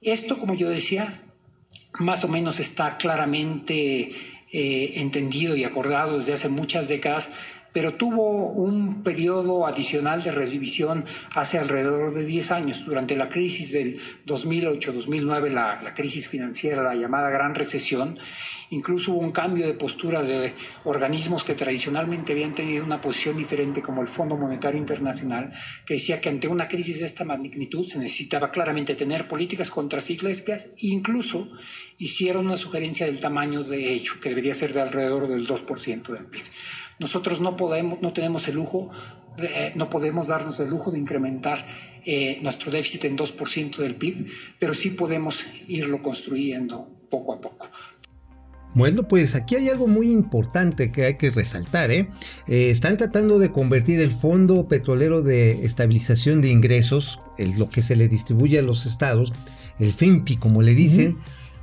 Esto, 0.00 0.38
como 0.38 0.54
yo 0.54 0.68
decía, 0.68 1.20
más 2.00 2.24
o 2.24 2.28
menos 2.28 2.58
está 2.58 2.96
claramente 2.96 4.12
eh, 4.50 4.92
entendido 4.96 5.54
y 5.56 5.64
acordado 5.64 6.18
desde 6.18 6.32
hace 6.32 6.48
muchas 6.48 6.88
décadas, 6.88 7.30
pero 7.72 7.94
tuvo 7.94 8.48
un 8.48 9.02
periodo 9.02 9.66
adicional 9.66 10.22
de 10.22 10.30
revisión 10.30 11.04
hace 11.34 11.58
alrededor 11.58 12.14
de 12.14 12.24
10 12.24 12.50
años. 12.50 12.84
Durante 12.84 13.16
la 13.16 13.28
crisis 13.28 13.72
del 13.72 13.98
2008-2009, 14.26 15.48
la, 15.50 15.82
la 15.82 15.94
crisis 15.94 16.28
financiera, 16.28 16.82
la 16.82 16.94
llamada 16.94 17.30
Gran 17.30 17.54
Recesión, 17.54 18.18
incluso 18.70 19.12
hubo 19.12 19.20
un 19.20 19.32
cambio 19.32 19.66
de 19.66 19.74
postura 19.74 20.22
de 20.22 20.52
organismos 20.84 21.44
que 21.44 21.54
tradicionalmente 21.54 22.32
habían 22.32 22.54
tenido 22.54 22.84
una 22.84 23.00
posición 23.00 23.36
diferente, 23.36 23.82
como 23.82 24.02
el 24.02 24.08
Fondo 24.08 24.36
Monetario 24.36 24.78
Internacional, 24.78 25.52
que 25.86 25.94
decía 25.94 26.20
que 26.20 26.28
ante 26.28 26.48
una 26.48 26.68
crisis 26.68 27.00
de 27.00 27.06
esta 27.06 27.24
magnitud 27.24 27.86
se 27.86 27.98
necesitaba 27.98 28.50
claramente 28.50 28.94
tener 28.94 29.28
políticas 29.28 29.70
contracíclicas, 29.70 30.68
incluso 30.78 31.48
hicieron 31.98 32.46
una 32.46 32.56
sugerencia 32.56 33.06
del 33.06 33.20
tamaño 33.20 33.62
de 33.62 33.92
ello, 33.92 34.14
que 34.20 34.30
debería 34.30 34.54
ser 34.54 34.72
de 34.72 34.80
alrededor 34.80 35.28
del 35.28 35.46
2% 35.46 36.02
del 36.08 36.24
PIB. 36.26 36.42
Nosotros 37.02 37.40
no 37.40 37.56
podemos, 37.56 38.00
no 38.00 38.12
tenemos 38.14 38.48
el 38.48 38.54
lujo, 38.54 38.88
eh, 39.36 39.72
no 39.74 39.90
podemos 39.90 40.28
darnos 40.28 40.58
el 40.60 40.70
lujo 40.70 40.90
de 40.90 40.98
incrementar 40.98 41.66
eh, 42.06 42.38
nuestro 42.42 42.70
déficit 42.70 43.04
en 43.04 43.16
2% 43.18 43.76
del 43.78 43.94
PIB, 43.96 44.26
pero 44.58 44.72
sí 44.72 44.90
podemos 44.90 45.44
irlo 45.68 46.00
construyendo 46.00 46.88
poco 47.10 47.34
a 47.34 47.40
poco. 47.40 47.68
Bueno, 48.74 49.06
pues 49.06 49.34
aquí 49.34 49.56
hay 49.56 49.68
algo 49.68 49.86
muy 49.86 50.10
importante 50.10 50.90
que 50.92 51.04
hay 51.04 51.18
que 51.18 51.30
resaltar. 51.30 51.90
¿eh? 51.90 52.08
Eh, 52.48 52.70
están 52.70 52.96
tratando 52.96 53.38
de 53.38 53.52
convertir 53.52 54.00
el 54.00 54.10
Fondo 54.10 54.66
Petrolero 54.66 55.22
de 55.22 55.64
Estabilización 55.66 56.40
de 56.40 56.48
Ingresos, 56.48 57.20
el- 57.36 57.58
lo 57.58 57.68
que 57.68 57.82
se 57.82 57.96
le 57.96 58.08
distribuye 58.08 58.58
a 58.58 58.62
los 58.62 58.86
estados, 58.86 59.32
el 59.78 59.92
FIMPI 59.92 60.36
como 60.36 60.62
le 60.62 60.74
dicen, 60.74 61.18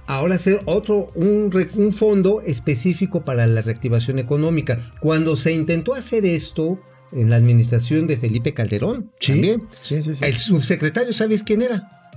ahora 0.09 0.39
ser 0.39 0.59
otro, 0.65 1.11
un, 1.13 1.51
un 1.75 1.91
fondo 1.93 2.41
específico 2.41 3.23
para 3.23 3.45
la 3.45 3.61
reactivación 3.61 4.17
económica. 4.17 4.91
Cuando 4.99 5.35
se 5.35 5.53
intentó 5.53 5.93
hacer 5.93 6.25
esto 6.25 6.81
en 7.11 7.29
la 7.29 7.35
administración 7.35 8.07
de 8.07 8.17
Felipe 8.17 8.55
Calderón, 8.55 9.11
también, 9.25 9.67
sí, 9.81 10.01
sí, 10.01 10.15
sí. 10.15 10.25
el 10.25 10.37
subsecretario, 10.37 11.13
¿sabes 11.13 11.43
quién 11.43 11.61
era? 11.61 12.11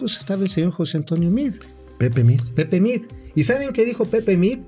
Pues 0.00 0.16
estaba 0.16 0.42
el 0.42 0.50
señor 0.50 0.72
José 0.72 0.96
Antonio 0.96 1.30
Mid. 1.30 1.54
Pepe 1.98 2.24
Mid. 2.24 2.40
Pepe 2.56 2.80
Mid. 2.80 3.02
¿Y 3.36 3.44
saben 3.44 3.72
qué 3.72 3.84
dijo 3.84 4.04
Pepe 4.04 4.36
Mid? 4.36 4.58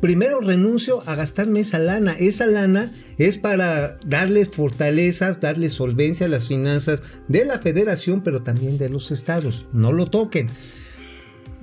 Primero 0.00 0.40
renuncio 0.40 1.02
a 1.06 1.16
gastarme 1.16 1.60
esa 1.60 1.80
lana. 1.80 2.12
Esa 2.12 2.46
lana 2.46 2.92
es 3.18 3.38
para 3.38 3.98
darles 4.06 4.50
fortalezas, 4.50 5.40
darles 5.40 5.72
solvencia 5.72 6.26
a 6.26 6.28
las 6.28 6.46
finanzas 6.46 7.02
de 7.26 7.44
la 7.44 7.58
federación, 7.58 8.22
pero 8.22 8.44
también 8.44 8.78
de 8.78 8.88
los 8.88 9.10
estados. 9.10 9.66
No 9.72 9.92
lo 9.92 10.06
toquen. 10.06 10.48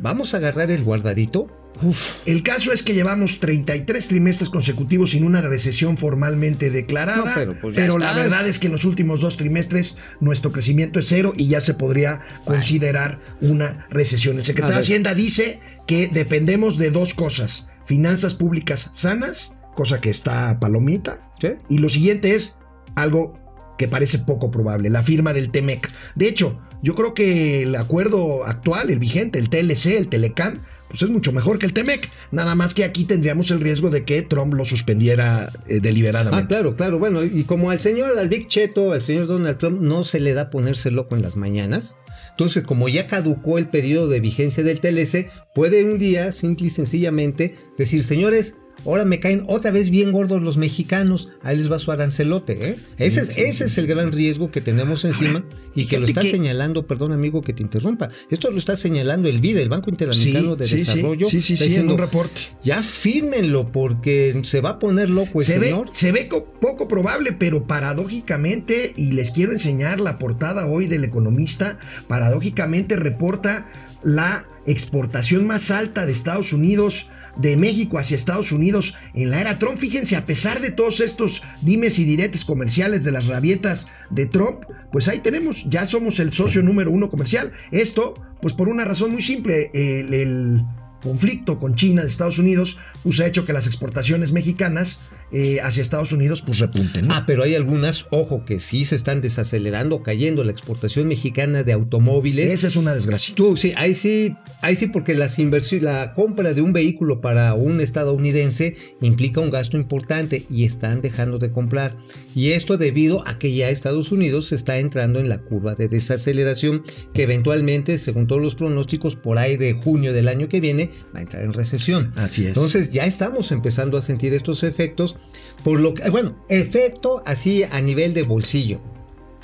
Vamos 0.01 0.34
a 0.34 0.38
agarrar 0.38 0.72
el 0.72 0.84
guardadito. 0.84 1.48
Uf. 1.84 2.17
El 2.25 2.43
caso 2.43 2.74
es 2.74 2.84
que 2.84 2.93
llevamos 2.93 3.39
33 3.39 4.08
trimestres 4.08 4.50
consecutivos 4.50 5.12
sin 5.12 5.24
una 5.24 5.41
recesión 5.41 5.98
formalmente 5.98 6.70
declarada, 6.70 7.25
No, 7.25 7.31
pero 7.34 7.60
pues 7.60 7.75
pero 7.75 7.98
la 7.98 8.13
verdad 8.13 8.48
es 8.48 8.60
que 8.60 8.67
en 8.67 8.74
los 8.74 8.84
últimos 8.84 9.22
dos 9.22 9.38
trimestres 9.38 9.98
nuestro 10.20 10.51
crecimiento 10.51 11.00
es 11.00 11.08
cero 11.08 11.34
y 11.36 11.48
ya 11.48 11.62
se 11.62 11.74
podría 11.74 12.22
considerar 12.46 13.20
una 13.41 13.88
recesión. 13.89 14.38
El 14.38 14.43
secretario 14.43 14.75
de. 14.75 14.81
Hacienda 14.81 15.13
dice 15.15 15.60
que 15.88 16.08
dependemos 16.08 16.77
de 16.77 16.91
dos 16.91 17.13
cosas, 17.13 17.70
finanzas 17.86 18.36
públicas 18.36 18.89
sanas, 18.93 19.55
cosa 19.75 20.01
que 20.01 20.10
está 20.10 20.60
palomita, 20.60 21.31
¿Sí? 21.39 21.50
y 21.70 21.77
lo 21.77 21.89
siguiente 21.89 22.36
es 22.36 22.58
algo 22.96 23.40
que 23.81 23.88
parece 23.88 24.19
poco 24.19 24.51
probable, 24.51 24.89
la 24.91 25.01
firma 25.01 25.33
del 25.33 25.50
TEMEC. 25.50 25.89
De 26.15 26.27
hecho, 26.27 26.61
yo 26.83 26.93
creo 26.93 27.15
que 27.15 27.63
el 27.63 27.75
acuerdo 27.75 28.45
actual, 28.45 28.91
el 28.91 29.00
vigente, 29.00 29.39
el 29.39 29.50
TLC, 29.50 29.97
el 29.97 30.07
Telecam, 30.07 30.53
pues 30.88 31.01
es 31.01 31.09
mucho 31.09 31.31
mejor 31.31 31.57
que 31.57 31.65
el 31.65 31.73
TEMEC. 31.73 32.11
Nada 32.31 32.53
más 32.53 32.73
que 32.75 32.83
aquí 32.83 33.05
tendríamos 33.05 33.50
el 33.50 33.59
riesgo 33.59 33.89
de 33.89 34.03
que 34.05 34.21
Trump 34.21 34.53
lo 34.53 34.65
suspendiera 34.65 35.50
eh, 35.67 35.77
Ah, 35.77 35.79
deliberadamente. 35.81 36.47
claro, 36.47 36.75
claro. 36.75 37.00
Bueno, 37.00 37.23
y 37.23 37.43
como 37.45 37.71
al 37.71 37.79
señor, 37.79 38.19
al 38.19 38.29
Big 38.29 38.47
Cheto, 38.47 38.91
al 38.91 39.01
señor 39.01 39.25
Donald 39.25 39.57
Trump, 39.57 39.81
no 39.81 40.03
se 40.03 40.19
le 40.19 40.33
da 40.33 40.50
ponerse 40.51 40.91
loco 40.91 41.15
en 41.15 41.23
las 41.23 41.38
mañanas. 41.38 41.95
Entonces, 42.31 42.63
como 42.63 42.88
ya 42.88 43.07
caducó 43.07 43.57
el 43.57 43.69
periodo 43.69 44.09
de 44.09 44.19
vigencia 44.19 44.63
del 44.63 44.79
TLC, 44.79 45.31
puede 45.55 45.85
un 45.85 45.97
día, 45.97 46.33
simple 46.33 46.67
y 46.67 46.69
sencillamente, 46.69 47.55
decir, 47.77 48.03
señores, 48.03 48.55
ahora 48.85 49.05
me 49.05 49.19
caen 49.19 49.43
otra 49.47 49.71
vez 49.71 49.89
bien 49.89 50.11
gordos 50.11 50.41
los 50.41 50.57
mexicanos, 50.57 51.29
ahí 51.43 51.57
les 51.57 51.71
va 51.71 51.77
su 51.79 51.91
arancelote. 51.91 52.69
¿eh? 52.69 52.75
Ese, 52.97 53.21
es, 53.21 53.29
ese 53.37 53.65
es 53.65 53.77
el 53.77 53.87
gran 53.87 54.11
riesgo 54.11 54.49
que 54.51 54.61
tenemos 54.61 55.05
encima 55.05 55.43
y 55.75 55.85
que 55.85 55.99
lo 55.99 56.05
está 56.07 56.21
que- 56.21 56.29
señalando, 56.31 56.87
perdón 56.87 57.11
amigo 57.11 57.41
que 57.41 57.53
te 57.53 57.61
interrumpa, 57.63 58.09
esto 58.29 58.49
lo 58.51 58.57
está 58.57 58.75
señalando 58.75 59.29
el 59.29 59.39
BID, 59.41 59.57
el 59.57 59.69
Banco 59.69 59.89
Interamericano 59.89 60.55
de 60.55 60.67
Desarrollo. 60.67 61.27
sí, 61.29 61.41
sí, 61.41 61.55
sí, 61.57 61.63
en 61.63 61.69
diciendo, 61.69 61.93
un 61.93 61.99
reporte. 61.99 62.41
ya 62.63 62.81
fírmenlo 62.83 63.67
porque 63.67 64.39
se 64.43 64.61
va 64.61 64.71
a 64.71 64.79
poner 64.79 65.09
loco 65.09 65.41
el 65.41 65.45
se, 65.45 65.59
ve, 65.59 65.65
señor. 65.67 65.89
se 65.91 66.11
ve 66.11 66.27
co- 66.27 66.45
poco 66.59 66.87
probable, 66.87 67.33
pero 67.33 67.65
paradójicamente, 67.67 68.93
y 68.95 69.11
les 69.13 69.31
quiero 69.31 69.51
enseñar 69.51 69.99
la 69.99 70.17
portada 70.17 70.65
hoy 70.65 70.87
del 70.87 71.03
economista, 71.03 71.77
paradójicamente 72.07 72.95
reporta 72.95 73.69
la 74.03 74.45
exportación 74.65 75.45
más 75.47 75.71
alta 75.71 76.05
de 76.05 76.11
Estados 76.11 76.53
Unidos, 76.53 77.07
de 77.35 77.57
México 77.57 77.97
hacia 77.97 78.15
Estados 78.15 78.51
Unidos 78.51 78.95
en 79.13 79.29
la 79.29 79.41
era 79.41 79.59
Trump. 79.59 79.77
Fíjense, 79.77 80.15
a 80.15 80.25
pesar 80.25 80.61
de 80.61 80.71
todos 80.71 81.00
estos 81.00 81.41
dimes 81.61 82.00
y 82.00 82.05
diretes 82.05 82.45
comerciales 82.45 83.03
de 83.03 83.11
las 83.11 83.27
rabietas 83.27 83.88
de 84.09 84.25
Trump, 84.25 84.63
pues 84.91 85.07
ahí 85.07 85.19
tenemos, 85.19 85.69
ya 85.69 85.85
somos 85.85 86.19
el 86.19 86.33
socio 86.33 86.61
número 86.61 86.91
uno 86.91 87.09
comercial. 87.09 87.51
Esto, 87.71 88.13
pues 88.41 88.53
por 88.53 88.69
una 88.69 88.85
razón 88.85 89.11
muy 89.11 89.21
simple, 89.21 89.71
el, 89.73 90.63
conflicto 91.01 91.57
con 91.57 91.75
China 91.75 92.03
de 92.03 92.09
Estados 92.09 92.38
Unidos, 92.38 92.77
pues 93.03 93.19
ha 93.19 93.25
hecho 93.25 93.43
que 93.43 93.53
las 93.53 93.65
exportaciones 93.65 94.31
mexicanas 94.31 95.00
eh, 95.31 95.59
hacia 95.61 95.81
Estados 95.81 96.11
Unidos 96.11 96.41
pues 96.41 96.59
repunten. 96.59 97.07
¿no? 97.07 97.15
Ah, 97.15 97.23
pero 97.25 97.43
hay 97.43 97.55
algunas, 97.55 98.07
ojo, 98.09 98.45
que 98.45 98.59
sí 98.59 98.85
se 98.85 98.95
están 98.95 99.21
desacelerando, 99.21 100.03
cayendo 100.03 100.43
la 100.43 100.51
exportación 100.51 101.07
mexicana 101.07 101.63
de 101.63 101.73
automóviles. 101.73 102.51
Esa 102.51 102.67
es 102.67 102.75
una 102.75 102.93
desgracia. 102.93 103.33
Tú, 103.35 103.57
sí, 103.57 103.73
ahí 103.77 103.95
sí, 103.95 104.35
ahí 104.61 104.75
sí, 104.75 104.88
porque 104.88 105.15
las 105.15 105.39
inversiones, 105.39 105.83
la 105.83 106.13
compra 106.13 106.53
de 106.53 106.61
un 106.61 106.73
vehículo 106.73 107.21
para 107.21 107.53
un 107.53 107.81
estadounidense 107.81 108.75
implica 109.01 109.41
un 109.41 109.50
gasto 109.50 109.77
importante 109.77 110.45
y 110.50 110.65
están 110.65 111.01
dejando 111.01 111.39
de 111.39 111.51
comprar. 111.51 111.95
Y 112.35 112.51
esto 112.51 112.77
debido 112.77 113.27
a 113.27 113.39
que 113.39 113.53
ya 113.53 113.69
Estados 113.69 114.11
Unidos 114.11 114.51
está 114.51 114.77
entrando 114.79 115.19
en 115.19 115.29
la 115.29 115.39
curva 115.39 115.75
de 115.75 115.88
desaceleración 115.88 116.83
que 117.13 117.23
eventualmente, 117.23 117.97
según 117.97 118.27
todos 118.27 118.41
los 118.41 118.55
pronósticos, 118.55 119.15
por 119.15 119.38
ahí 119.38 119.57
de 119.57 119.73
junio 119.73 120.13
del 120.13 120.27
año 120.27 120.50
que 120.50 120.59
viene, 120.59 120.89
va 121.13 121.19
a 121.19 121.21
entrar 121.23 121.43
en 121.43 121.53
recesión. 121.53 122.13
Así 122.15 122.43
es. 122.43 122.50
Entonces 122.50 122.91
ya 122.91 123.05
estamos 123.05 123.51
empezando 123.51 123.97
a 123.97 124.01
sentir 124.01 124.33
estos 124.33 124.63
efectos, 124.63 125.15
por 125.63 125.79
lo 125.79 125.93
que, 125.93 126.09
bueno, 126.09 126.35
efecto 126.49 127.21
así 127.25 127.63
a 127.63 127.81
nivel 127.81 128.13
de 128.13 128.23
bolsillo. 128.23 128.79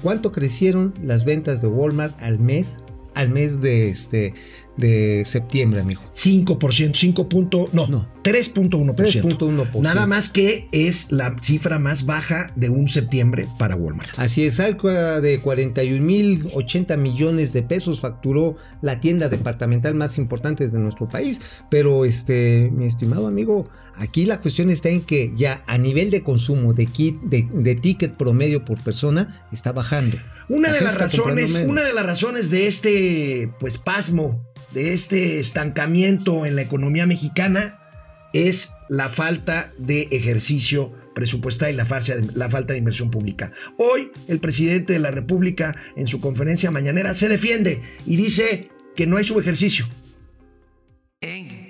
¿Cuánto 0.02 0.32
crecieron 0.32 0.94
las 1.04 1.26
ventas 1.26 1.62
de 1.62 1.68
Walmart 1.68 2.16
al 2.22 2.40
mes? 2.40 2.80
Al 3.14 3.30
mes 3.30 3.62
de 3.62 3.90
este 3.90 4.34
de 4.78 5.24
septiembre, 5.26 5.82
amigo. 5.82 6.02
5%, 6.14 6.96
5 6.96 7.30
punto, 7.30 7.68
no, 7.74 7.88
No. 7.88 8.06
3.1%. 8.28 8.96
3.1%. 8.96 9.82
Nada 9.82 10.06
más 10.06 10.30
que 10.30 10.68
es 10.72 11.12
la 11.12 11.36
cifra 11.42 11.80
más 11.80 12.06
baja 12.06 12.48
de 12.56 12.70
un 12.70 12.88
septiembre 12.88 13.48
para 13.58 13.76
Walmart. 13.76 14.18
Así 14.18 14.46
es, 14.46 14.56
cerca 14.56 15.22
de 15.22 15.40
41 15.40 16.04
mil 16.04 16.46
80 16.54 16.98
millones 16.98 17.54
de 17.54 17.64
pesos 17.64 18.02
facturó 18.02 18.58
la 18.82 19.00
tienda 19.00 19.30
departamental 19.30 19.96
más 19.96 20.18
importante 20.18 20.68
de 20.68 20.80
nuestro 20.80 21.08
país. 21.08 21.42
Pero, 21.70 22.06
este, 22.06 22.70
mi 22.74 22.86
estimado 22.86 23.28
amigo, 23.28 23.70
aquí 23.96 24.26
la 24.26 24.42
cuestión 24.42 24.70
está 24.70 24.90
en 24.90 25.02
que 25.02 25.32
ya 25.36 25.64
a 25.68 25.78
nivel 25.78 26.12
de 26.12 26.24
consumo 26.24 26.74
de 26.74 26.88
kit, 26.88 27.20
de, 27.22 27.48
de 27.52 27.76
ticket 27.76 28.16
promedio 28.16 28.66
por 28.66 28.82
persona, 28.82 29.48
está 29.52 29.72
bajando. 29.72 30.18
Una 30.50 30.70
La 30.70 30.76
de 30.76 30.82
las 30.82 30.98
razones, 30.98 31.56
una 31.68 31.84
de 31.84 31.94
las 31.94 32.06
razones 32.06 32.50
de 32.52 32.68
este 32.68 33.50
pues 33.60 33.78
pasmo, 33.78 34.46
de 34.74 34.94
este 34.94 35.40
estancamiento 35.40 36.46
en 36.46 36.56
la 36.56 36.62
economía 36.62 37.06
mexicana 37.06 37.80
es 38.38 38.74
la 38.90 39.10
falta 39.10 39.74
de 39.78 40.08
ejercicio 40.12 40.94
presupuestal 41.16 41.72
y 41.72 41.76
la 41.76 41.86
falta, 41.86 42.14
la 42.36 42.50
falta 42.50 42.74
de 42.74 42.80
inversión 42.80 43.10
pública. 43.10 43.52
Hoy 43.78 44.12
el 44.28 44.40
presidente 44.40 44.94
de 44.94 45.00
la 45.00 45.12
República 45.12 45.76
en 45.96 46.08
su 46.08 46.22
conferencia 46.22 46.72
mañanera 46.72 47.14
se 47.14 47.28
defiende 47.28 47.82
y 48.06 48.16
dice 48.16 48.70
que 48.96 49.08
no 49.08 49.18
hay 49.18 49.24
subejercicio. 49.24 49.88
en 51.22 51.68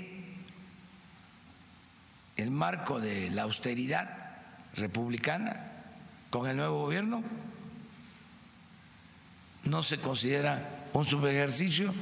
el 2.35 2.51
marco 2.51 2.99
de 2.99 3.31
la 3.31 3.43
austeridad 3.43 4.09
republicana 4.75 5.71
con 6.29 6.47
el 6.47 6.57
nuevo 6.57 6.81
gobierno 6.83 7.23
no 9.63 9.83
se 9.83 9.97
considera 9.97 10.69
un 10.93 11.05
subejercicio, 11.05 11.93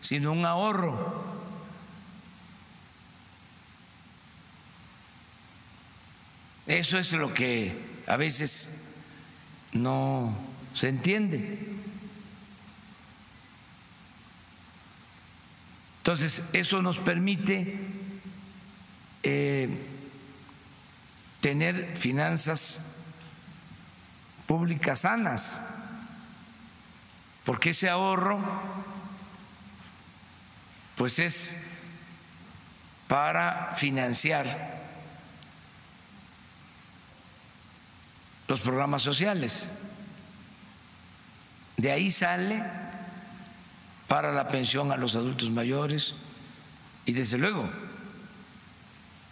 sino 0.00 0.32
un 0.32 0.44
ahorro. 0.44 1.45
Eso 6.66 6.98
es 6.98 7.12
lo 7.12 7.32
que 7.32 7.76
a 8.06 8.16
veces 8.16 8.82
no 9.72 10.36
se 10.74 10.88
entiende. 10.88 11.58
Entonces, 15.98 16.42
eso 16.52 16.82
nos 16.82 16.98
permite 16.98 17.78
eh, 19.22 19.68
tener 21.40 21.96
finanzas 21.96 22.84
públicas 24.46 25.00
sanas, 25.00 25.60
porque 27.44 27.70
ese 27.70 27.88
ahorro, 27.88 28.40
pues 30.96 31.18
es 31.18 31.56
para 33.08 33.72
financiar 33.76 34.85
los 38.48 38.60
programas 38.60 39.02
sociales. 39.02 39.70
De 41.76 41.92
ahí 41.92 42.10
sale 42.10 42.62
para 44.08 44.32
la 44.32 44.48
pensión 44.48 44.92
a 44.92 44.96
los 44.96 45.16
adultos 45.16 45.50
mayores 45.50 46.14
y 47.04 47.12
desde 47.12 47.38
luego 47.38 47.68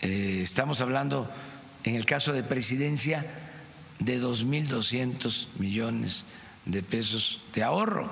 eh, 0.00 0.40
estamos 0.42 0.80
hablando 0.80 1.28
en 1.84 1.94
el 1.94 2.04
caso 2.04 2.32
de 2.32 2.42
presidencia 2.42 3.24
de 3.98 4.20
2.200 4.20 5.48
millones 5.58 6.24
de 6.66 6.82
pesos 6.82 7.40
de 7.54 7.62
ahorro. 7.62 8.10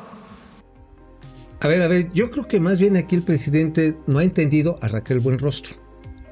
A 1.61 1.69
ver, 1.69 1.83
a 1.83 1.89
ver, 1.89 2.13
yo 2.13 2.31
creo 2.31 2.47
que 2.47 2.59
más 2.61 2.79
bien 2.79 2.97
aquí 2.97 3.15
el 3.15 3.23
presidente 3.23 3.97
no 4.07 4.19
ha 4.19 4.25
entendido 4.25 4.79
a 4.83 4.89
Raquel 4.89 5.21
Buenrostro, 5.21 5.77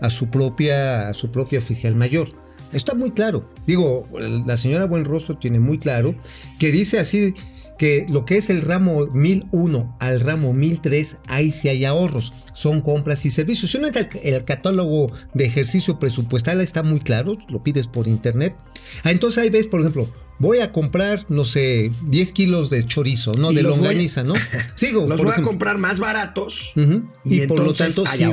a 0.00 0.10
su 0.10 0.28
propia, 0.28 1.08
a 1.08 1.14
su 1.14 1.30
propia 1.30 1.58
oficial 1.58 1.94
mayor. 1.94 2.28
Está 2.72 2.94
muy 2.94 3.10
claro. 3.10 3.48
Digo, 3.66 4.08
la 4.46 4.56
señora 4.56 4.86
Buenrostro 4.86 5.36
tiene 5.38 5.58
muy 5.58 5.78
claro 5.78 6.14
que 6.58 6.70
dice 6.70 6.98
así 6.98 7.34
que 7.80 8.04
lo 8.10 8.26
que 8.26 8.36
es 8.36 8.50
el 8.50 8.60
ramo 8.60 9.06
1001 9.06 9.96
al 10.00 10.20
ramo 10.20 10.52
1003, 10.52 11.16
ahí 11.28 11.50
sí 11.50 11.70
hay 11.70 11.86
ahorros, 11.86 12.34
son 12.52 12.82
compras 12.82 13.24
y 13.24 13.30
servicios. 13.30 13.70
Si 13.70 13.78
uno 13.78 13.86
entra 13.86 14.06
el 14.22 14.44
catálogo 14.44 15.10
de 15.32 15.46
ejercicio 15.46 15.98
presupuestal 15.98 16.60
está 16.60 16.82
muy 16.82 17.00
claro, 17.00 17.38
lo 17.48 17.62
pides 17.62 17.86
por 17.86 18.06
internet. 18.06 18.54
Ah, 19.02 19.10
entonces 19.10 19.42
ahí 19.42 19.48
ves, 19.48 19.66
por 19.66 19.80
ejemplo, 19.80 20.06
voy 20.40 20.58
a 20.58 20.72
comprar, 20.72 21.24
no 21.28 21.44
sé, 21.44 21.92
10 22.08 22.32
kilos 22.32 22.70
de 22.70 22.82
chorizo, 22.84 23.32
no 23.34 23.52
Y 23.52 23.54
de 23.54 23.60
a- 23.60 23.64
longaniza, 23.64 24.24
¿no? 24.24 24.34
Sigo, 24.74 25.06
Los 25.06 25.18
por 25.20 25.28
voy 25.28 25.36
a 25.38 25.42
comprar 25.42 25.78
más 25.78 26.00
baratos. 26.00 26.72
Ujú. 26.74 27.04
Y 27.24 27.42
Y, 27.42 27.46
por 27.46 27.60
lo 27.60 27.72
tanto, 27.72 28.04
sí, 28.06 28.24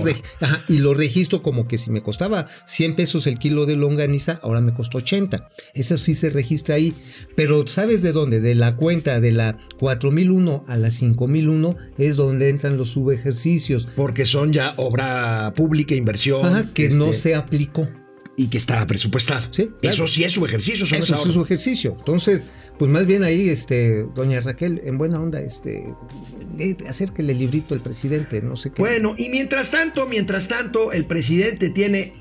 ajá, 0.42 0.64
y 0.68 0.80
lo 0.80 0.96
registro 0.96 1.44
como 1.44 1.68
que 1.68 1.78
si 1.78 1.92
me 1.92 2.02
costaba 2.02 2.48
100 2.66 2.96
pesos 2.96 3.28
el 3.28 3.38
kilo 3.38 3.66
de 3.68 3.76
longaniza, 3.76 4.40
ahora 4.42 4.62
me 4.62 4.74
costó 4.74 4.98
80. 4.98 5.50
Eso 5.76 5.98
sí 5.98 6.16
se 6.16 6.32
registra 6.32 6.76
ahí. 6.76 6.96
Pero 7.36 7.68
¿sabes 7.68 8.02
de 8.02 8.14
dónde? 8.14 8.40
De 8.40 8.56
la 8.56 8.76
cuenta 8.78 9.20
de 9.20 9.32
la 9.34 9.58
4001 9.80 10.66
a 10.68 10.78
la 10.78 10.90
5001 10.90 11.76
es 11.98 12.16
donde 12.16 12.50
entran 12.50 12.78
los 12.78 12.90
subejercicios. 12.90 13.88
Porque 13.96 14.26
son 14.26 14.54
ya 14.54 14.74
obra 14.78 15.52
pública, 15.56 15.94
inversión. 15.94 16.46
Ajá, 16.46 16.66
que 16.74 16.90
no 16.90 17.08
este, 17.08 17.18
se 17.22 17.36
aplicó. 17.36 17.88
Y 18.38 18.48
que 18.48 18.58
está 18.58 18.86
presupuestado. 18.88 19.48
Sí, 19.52 19.72
claro. 19.82 19.96
Eso 19.96 20.08
sí 20.08 20.24
es 20.24 20.32
su 20.32 20.46
ejercicio, 20.46 20.86
eso, 20.86 20.96
no 20.96 21.04
es 21.04 21.10
Eso 21.10 21.28
es 21.28 21.34
su 21.34 21.42
ejercicio. 21.42 21.96
Entonces, 21.98 22.44
pues 22.78 22.90
más 22.90 23.06
bien 23.08 23.24
ahí, 23.24 23.50
este, 23.50 24.04
doña 24.16 24.40
Raquel, 24.42 24.80
en 24.86 24.98
buena 25.00 25.20
onda, 25.20 25.42
este, 25.42 25.88
acérquele 26.88 27.34
el 27.34 27.40
librito 27.40 27.74
al 27.74 27.82
presidente, 27.82 28.42
no 28.42 28.56
sé 28.56 28.72
qué. 28.72 28.82
Bueno, 28.82 29.16
y 29.18 29.30
mientras 29.30 29.72
tanto, 29.72 30.06
mientras 30.06 30.48
tanto, 30.48 30.92
el 30.92 31.06
presidente 31.06 31.72
tiene 31.72 32.14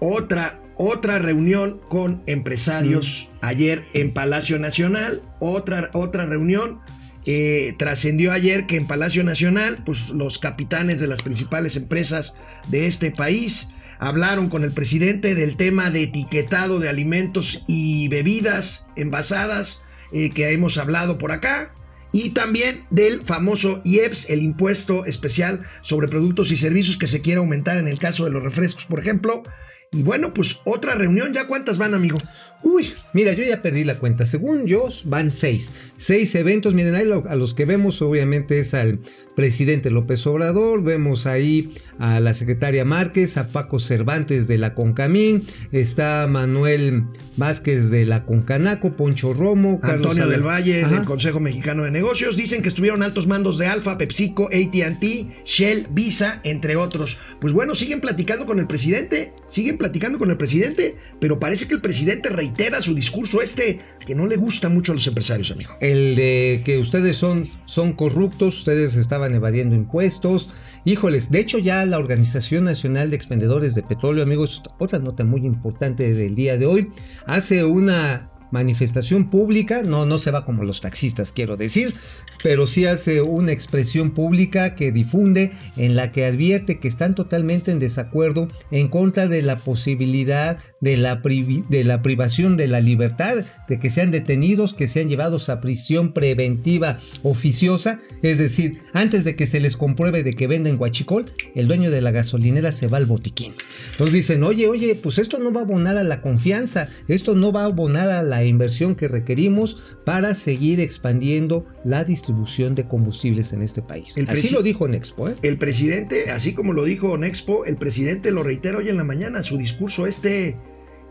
otra, 0.00 0.60
otra 0.76 1.18
reunión 1.20 1.80
con 1.88 2.22
empresarios 2.26 3.28
Mm. 3.30 3.36
ayer 3.46 3.84
en 3.94 4.12
Palacio 4.12 4.58
Nacional, 4.58 5.22
otra, 5.38 5.90
otra 5.94 6.26
reunión. 6.26 6.80
eh, 7.26 7.74
trascendió 7.78 8.32
ayer 8.32 8.66
que 8.66 8.76
en 8.76 8.86
Palacio 8.86 9.22
Nacional, 9.22 9.82
pues 9.84 10.08
los 10.08 10.38
capitanes 10.38 11.00
de 11.00 11.06
las 11.06 11.20
principales 11.20 11.76
empresas 11.76 12.34
de 12.68 12.86
este 12.86 13.10
país 13.10 13.68
hablaron 14.00 14.48
con 14.48 14.64
el 14.64 14.72
presidente 14.72 15.34
del 15.34 15.56
tema 15.56 15.90
de 15.90 16.04
etiquetado 16.04 16.80
de 16.80 16.88
alimentos 16.88 17.62
y 17.68 18.08
bebidas 18.08 18.88
envasadas 18.96 19.84
eh, 20.10 20.30
que 20.30 20.50
hemos 20.50 20.78
hablado 20.78 21.18
por 21.18 21.30
acá. 21.30 21.74
Y 22.12 22.30
también 22.30 22.86
del 22.90 23.22
famoso 23.22 23.82
IEPS, 23.84 24.30
el 24.30 24.42
impuesto 24.42 25.04
especial 25.04 25.60
sobre 25.82 26.08
productos 26.08 26.50
y 26.50 26.56
servicios 26.56 26.98
que 26.98 27.06
se 27.06 27.20
quiere 27.20 27.38
aumentar 27.38 27.78
en 27.78 27.86
el 27.86 28.00
caso 28.00 28.24
de 28.24 28.32
los 28.32 28.42
refrescos, 28.42 28.86
por 28.86 28.98
ejemplo. 28.98 29.44
Y 29.92 30.02
bueno, 30.02 30.32
pues 30.34 30.58
otra 30.64 30.94
reunión, 30.94 31.32
¿ya 31.32 31.46
cuántas 31.46 31.76
van, 31.76 31.94
amigo? 31.94 32.18
Uy, 32.62 32.92
mira, 33.12 33.32
yo 33.32 33.44
ya 33.44 33.60
perdí 33.60 33.84
la 33.84 33.98
cuenta. 33.98 34.24
Según 34.24 34.66
yo, 34.66 34.88
van 35.04 35.30
seis. 35.30 35.72
Seis 35.98 36.34
eventos. 36.34 36.74
Miren, 36.74 36.94
ahí 36.94 37.08
a 37.28 37.34
los 37.34 37.54
que 37.54 37.64
vemos, 37.64 38.00
obviamente, 38.00 38.60
es 38.60 38.72
al 38.74 39.00
presidente 39.40 39.88
López 39.88 40.26
Obrador. 40.26 40.82
Vemos 40.82 41.24
ahí 41.24 41.72
a 41.98 42.20
la 42.20 42.34
secretaria 42.34 42.84
Márquez, 42.84 43.38
a 43.38 43.48
Paco 43.48 43.80
Cervantes 43.80 44.46
de 44.48 44.58
la 44.58 44.74
Concamín. 44.74 45.44
Está 45.72 46.26
Manuel 46.28 47.04
Vázquez 47.38 47.88
de 47.88 48.04
la 48.04 48.26
Concanaco, 48.26 48.96
Poncho 48.96 49.32
Romo, 49.32 49.80
Carlos 49.80 50.10
Antonio 50.10 50.28
del 50.28 50.42
Valle 50.42 50.84
Ajá. 50.84 50.96
del 50.96 51.04
Consejo 51.06 51.40
Mexicano 51.40 51.84
de 51.84 51.90
Negocios. 51.90 52.36
Dicen 52.36 52.60
que 52.60 52.68
estuvieron 52.68 53.02
altos 53.02 53.26
mandos 53.26 53.56
de 53.56 53.66
Alfa, 53.66 53.96
PepsiCo, 53.96 54.48
ATT, 54.48 55.46
Shell, 55.46 55.86
Visa, 55.90 56.42
entre 56.44 56.76
otros. 56.76 57.16
Pues 57.40 57.54
bueno, 57.54 57.74
siguen 57.74 58.02
platicando 58.02 58.44
con 58.44 58.58
el 58.58 58.66
presidente, 58.66 59.32
siguen 59.46 59.78
platicando 59.78 60.18
con 60.18 60.30
el 60.30 60.36
presidente, 60.36 60.96
pero 61.18 61.38
parece 61.38 61.66
que 61.66 61.72
el 61.72 61.80
presidente 61.80 62.28
reitera 62.28 62.82
su 62.82 62.94
discurso 62.94 63.40
este 63.40 63.80
que 64.06 64.14
no 64.14 64.26
le 64.26 64.36
gusta 64.36 64.68
mucho 64.68 64.92
a 64.92 64.94
los 64.94 65.06
empresarios, 65.06 65.50
amigo. 65.50 65.76
El 65.80 66.14
de 66.16 66.62
que 66.64 66.78
ustedes 66.78 67.16
son, 67.16 67.48
son 67.64 67.94
corruptos, 67.94 68.58
ustedes 68.58 68.96
estaban 68.96 69.29
evadiendo 69.34 69.74
impuestos. 69.74 70.48
Híjoles, 70.84 71.30
de 71.30 71.40
hecho 71.40 71.58
ya 71.58 71.84
la 71.84 71.98
Organización 71.98 72.64
Nacional 72.64 73.10
de 73.10 73.16
Expendedores 73.16 73.74
de 73.74 73.82
Petróleo, 73.82 74.22
amigos, 74.22 74.62
otra 74.78 74.98
nota 74.98 75.24
muy 75.24 75.44
importante 75.44 76.12
del 76.14 76.34
día 76.34 76.56
de 76.56 76.66
hoy, 76.66 76.92
hace 77.26 77.64
una 77.64 78.29
manifestación 78.50 79.30
pública, 79.30 79.82
no, 79.82 80.06
no 80.06 80.18
se 80.18 80.30
va 80.30 80.44
como 80.44 80.64
los 80.64 80.80
taxistas, 80.80 81.32
quiero 81.32 81.56
decir, 81.56 81.94
pero 82.42 82.66
sí 82.66 82.86
hace 82.86 83.22
una 83.22 83.52
expresión 83.52 84.12
pública 84.12 84.74
que 84.74 84.92
difunde 84.92 85.52
en 85.76 85.96
la 85.96 86.12
que 86.12 86.24
advierte 86.24 86.78
que 86.78 86.88
están 86.88 87.14
totalmente 87.14 87.70
en 87.70 87.78
desacuerdo 87.78 88.48
en 88.70 88.88
contra 88.88 89.28
de 89.28 89.42
la 89.42 89.56
posibilidad 89.56 90.58
de 90.80 90.96
la, 90.96 91.16
de 91.16 91.84
la 91.84 92.02
privación 92.02 92.56
de 92.56 92.68
la 92.68 92.80
libertad, 92.80 93.44
de 93.68 93.78
que 93.78 93.90
sean 93.90 94.10
detenidos, 94.10 94.74
que 94.74 94.88
sean 94.88 95.08
llevados 95.08 95.48
a 95.48 95.60
prisión 95.60 96.12
preventiva 96.12 96.98
oficiosa, 97.22 97.98
es 98.22 98.38
decir, 98.38 98.82
antes 98.92 99.24
de 99.24 99.36
que 99.36 99.46
se 99.46 99.60
les 99.60 99.76
compruebe 99.76 100.22
de 100.22 100.32
que 100.32 100.46
venden 100.46 100.76
guachicol, 100.76 101.32
el 101.54 101.68
dueño 101.68 101.90
de 101.90 102.00
la 102.00 102.10
gasolinera 102.10 102.72
se 102.72 102.86
va 102.86 102.96
al 102.96 103.06
botiquín. 103.06 103.54
Entonces 103.92 104.14
dicen, 104.14 104.42
oye, 104.44 104.68
oye, 104.68 104.94
pues 104.94 105.18
esto 105.18 105.38
no 105.38 105.52
va 105.52 105.60
a 105.60 105.64
abonar 105.64 105.96
a 105.96 106.04
la 106.04 106.20
confianza, 106.20 106.88
esto 107.08 107.34
no 107.34 107.52
va 107.52 107.62
a 107.62 107.66
abonar 107.66 108.08
a 108.08 108.22
la 108.22 108.39
inversión 108.44 108.94
que 108.94 109.08
requerimos 109.08 109.82
para 110.04 110.34
seguir 110.34 110.80
expandiendo 110.80 111.66
la 111.84 112.04
distribución 112.04 112.74
de 112.74 112.86
combustibles 112.86 113.52
en 113.52 113.62
este 113.62 113.82
país. 113.82 114.16
El 114.16 114.28
Así 114.28 114.50
lo 114.50 114.62
dijo 114.62 114.88
Nexpo, 114.88 115.28
¿eh? 115.28 115.34
El 115.42 115.58
presidente, 115.58 116.30
así 116.30 116.52
como 116.52 116.72
lo 116.72 116.84
dijo 116.84 117.16
Nexpo, 117.16 117.64
el 117.64 117.76
presidente 117.76 118.30
lo 118.30 118.42
reitera 118.42 118.78
hoy 118.78 118.88
en 118.88 118.96
la 118.96 119.04
mañana, 119.04 119.42
su 119.42 119.56
discurso 119.56 120.06
este, 120.06 120.56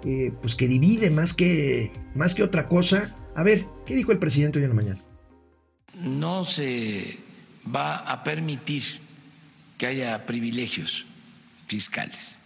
eh, 0.06 0.32
pues 0.42 0.56
que 0.56 0.68
divide 0.68 1.10
más 1.10 1.34
que, 1.34 1.92
más 2.16 2.36
que 2.36 2.44
otra 2.44 2.66
cosa. 2.66 3.16
A 3.36 3.44
ver, 3.44 3.66
¿qué 3.86 3.96
dijo 3.96 4.12
el 4.12 4.20
presidente 4.20 4.60
hoy 4.60 4.66
en 4.66 4.70
la 4.70 4.76
mañana? 4.76 5.00
no 6.00 6.46
se 6.46 7.18
va 7.74 7.98
a 7.98 8.24
permitir 8.24 8.84
que 9.78 9.88
haya 9.88 10.26
privilegios 10.26 11.06
fiscales. 11.68 12.38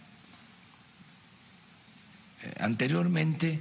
Eh, 2.42 2.54
Anteriormente 2.60 3.58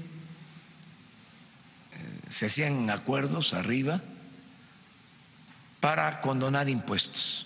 se 2.33 2.47
hacían 2.47 2.89
acuerdos 2.89 3.53
arriba 3.53 4.01
para 5.79 6.19
condonar 6.19 6.67
impuestos 6.67 7.45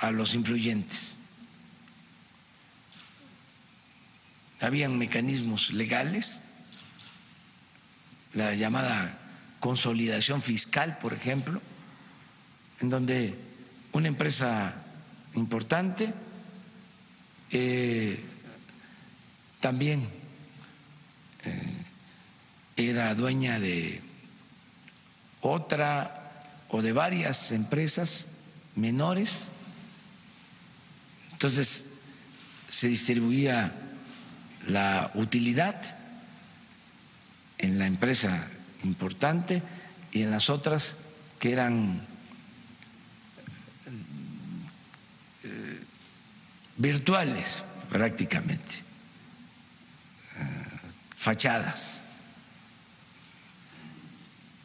a 0.00 0.10
los 0.10 0.34
influyentes. 0.34 1.16
Habían 4.60 4.98
mecanismos 4.98 5.72
legales, 5.72 6.40
la 8.34 8.52
llamada 8.56 9.16
consolidación 9.60 10.42
fiscal, 10.42 10.98
por 10.98 11.12
ejemplo, 11.12 11.62
en 12.80 12.90
donde 12.90 13.38
una 13.92 14.08
empresa 14.08 14.74
importante 15.34 16.12
eh, 17.52 18.24
también 19.60 20.15
era 22.76 23.14
dueña 23.14 23.58
de 23.58 24.00
otra 25.40 26.44
o 26.68 26.82
de 26.82 26.92
varias 26.92 27.52
empresas 27.52 28.28
menores, 28.74 29.46
entonces 31.32 31.86
se 32.68 32.88
distribuía 32.88 33.72
la 34.66 35.10
utilidad 35.14 35.96
en 37.58 37.78
la 37.78 37.86
empresa 37.86 38.48
importante 38.84 39.62
y 40.12 40.22
en 40.22 40.30
las 40.30 40.50
otras 40.50 40.96
que 41.38 41.52
eran 41.52 42.06
eh, 45.44 45.80
virtuales 46.76 47.64
prácticamente, 47.88 48.76
eh, 48.76 48.82
fachadas. 51.16 52.02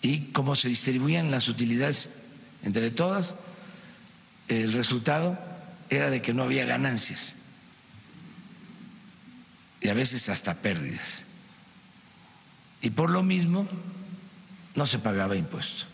Y 0.01 0.31
como 0.31 0.55
se 0.55 0.69
distribuían 0.69 1.31
las 1.31 1.47
utilidades 1.47 2.21
entre 2.63 2.89
todas, 2.91 3.35
el 4.47 4.73
resultado 4.73 5.37
era 5.89 6.09
de 6.09 6.21
que 6.21 6.33
no 6.33 6.43
había 6.43 6.65
ganancias 6.65 7.35
y 9.81 9.89
a 9.89 9.93
veces 9.93 10.29
hasta 10.29 10.55
pérdidas. 10.55 11.25
Y 12.81 12.91
por 12.91 13.09
lo 13.09 13.23
mismo 13.23 13.67
no 14.75 14.85
se 14.85 14.99
pagaba 14.99 15.35
impuesto. 15.35 15.85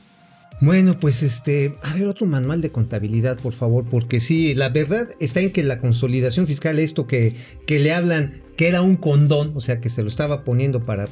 Bueno, 0.60 1.00
pues 1.00 1.22
este, 1.22 1.78
a 1.84 1.94
ver, 1.94 2.08
otro 2.08 2.26
manual 2.26 2.62
de 2.62 2.72
contabilidad, 2.72 3.38
por 3.38 3.54
favor, 3.54 3.86
porque 3.90 4.20
sí, 4.20 4.56
la 4.56 4.70
verdad 4.70 5.10
está 5.20 5.40
en 5.40 5.52
que 5.52 5.64
la 5.64 5.80
consolidación 5.80 6.48
fiscal, 6.48 6.80
esto 6.80 7.06
que, 7.06 7.36
que 7.68 7.80
le 7.80 7.94
hablan, 7.94 8.42
que 8.58 8.68
era 8.68 8.82
un 8.82 8.98
condón, 8.98 9.54
o 9.56 9.62
sea, 9.62 9.80
que 9.80 9.90
se 9.90 10.02
lo 10.02 10.10
estaba 10.10 10.44
poniendo 10.44 10.84
para, 10.84 11.08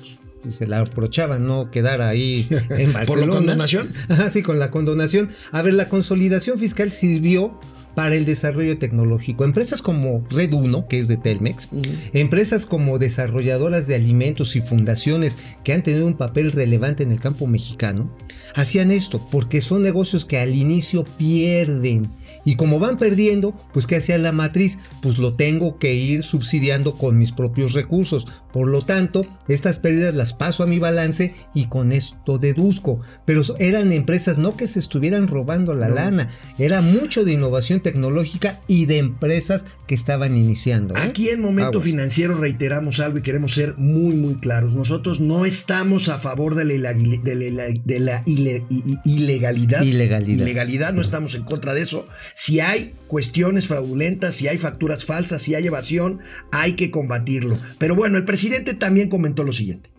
se 0.52 0.68
la 0.68 0.80
aprovechaba 0.80 1.40
no 1.40 1.72
quedar 1.72 2.02
ahí 2.02 2.48
en 2.70 2.94
Barcelona. 2.94 3.06
¿Por 3.06 3.18
la 3.20 3.28
condonación? 3.28 3.94
Ajá, 4.10 4.30
sí, 4.30 4.42
con 4.42 4.60
la 4.60 4.72
condonación. 4.72 5.30
A 5.52 5.62
ver, 5.62 5.74
la 5.74 5.90
consolidación 5.90 6.60
fiscal 6.60 6.92
sirvió 6.92 7.60
para 7.96 8.16
el 8.16 8.26
desarrollo 8.26 8.78
tecnológico. 8.78 9.46
Empresas 9.46 9.82
como 9.82 10.26
Red 10.30 10.54
1, 10.54 10.88
que 10.88 11.00
es 11.00 11.08
de 11.08 11.18
Telmex, 11.18 11.70
empresas 12.14 12.66
como 12.66 13.00
desarrolladoras 13.00 13.88
de 13.88 13.96
alimentos 13.96 14.56
y 14.56 14.62
fundaciones 14.62 15.38
que 15.64 15.74
han 15.74 15.82
tenido 15.82 16.06
un 16.06 16.18
papel 16.18 16.52
relevante 16.52 17.04
en 17.04 17.12
el 17.12 17.22
campo 17.22 17.48
mexicano, 17.48 18.12
hacían 18.56 18.90
esto 18.92 19.22
porque 19.32 19.62
son 19.62 19.84
negocios 19.84 20.26
que 20.26 20.40
al 20.40 20.56
inicio 20.56 21.04
pierden. 21.04 22.08
Y 22.44 22.56
como 22.56 22.80
van 22.80 22.98
perdiendo, 22.98 23.54
pues 23.74 23.86
¿qué 23.88 23.98
hacía 23.98 24.18
la 24.18 24.32
matriz? 24.32 24.78
Pues 25.02 25.18
lo 25.18 25.34
tengo 25.34 25.78
que 25.80 25.94
ir 25.96 26.24
subsidiando 26.24 26.94
con 26.96 27.18
mis 27.18 27.32
propios 27.32 27.74
recursos. 27.74 28.26
Por 28.54 28.68
lo 28.70 28.82
tanto, 28.82 29.26
estas 29.50 29.80
pérdidas 29.80 30.16
las 30.16 30.34
paso 30.34 30.64
a 30.64 30.68
mi 30.68 30.80
balance 30.80 31.34
y 31.54 31.66
con 31.66 31.92
esto 31.92 32.38
deduzco. 32.38 33.02
Pero 33.26 33.42
eran 33.60 33.92
empresas 33.92 34.38
no 34.38 34.56
que 34.56 34.68
se 34.68 34.80
estuvieran 34.80 35.28
robando 35.28 35.74
la 35.74 35.90
lana, 35.90 36.30
era 36.58 36.82
mucho 36.82 37.26
de 37.26 37.34
innovación 37.34 37.82
tecnológica 37.82 38.62
y 38.68 38.86
de 38.86 38.98
empresas 38.98 39.66
que 39.88 39.96
estaban 39.96 40.38
iniciando. 40.38 40.96
¿eh? 40.96 41.00
Aquí 41.02 41.30
en 41.30 41.42
Momento 41.42 41.80
Aguas. 41.80 41.84
Financiero 41.86 42.36
reiteramos 42.38 43.00
algo 43.02 43.18
y 43.18 43.22
queremos 43.24 43.54
ser 43.54 43.76
muy, 43.78 44.16
muy 44.16 44.36
claros. 44.36 44.74
Nosotros 44.74 45.20
no 45.20 45.46
estamos 45.46 46.08
a 46.08 46.18
favor 46.20 46.56
de 46.56 46.64
la, 46.66 46.94
de 46.94 47.52
la- 47.52 47.66
de 47.84 48.00
la 48.00 48.24
ile- 48.46 48.66
i- 48.70 48.94
i- 49.06 49.16
ilegalidad. 49.18 49.82
Ilegalidad. 49.82 50.44
Ilegalidad, 50.46 50.94
no 50.94 51.02
estamos 51.02 51.36
en 51.36 51.44
contra 51.44 51.74
de 51.74 51.82
eso. 51.82 52.08
Si 52.36 52.60
hay 52.60 52.94
cuestiones 53.08 53.68
fraudulentas, 53.68 54.36
si 54.36 54.48
hay 54.48 54.58
facturas 54.58 55.06
falsas, 55.06 55.42
si 55.42 55.56
hay 55.56 55.68
evasión, 55.68 56.20
hay 56.52 56.74
que 56.74 56.92
combatirlo. 56.92 57.58
Pero 57.78 57.96
bueno, 57.96 58.18
el 58.18 58.26
presidente 58.26 58.74
también 58.74 59.10
comentó 59.10 59.44
lo 59.44 59.54
siguiente. 59.54 59.90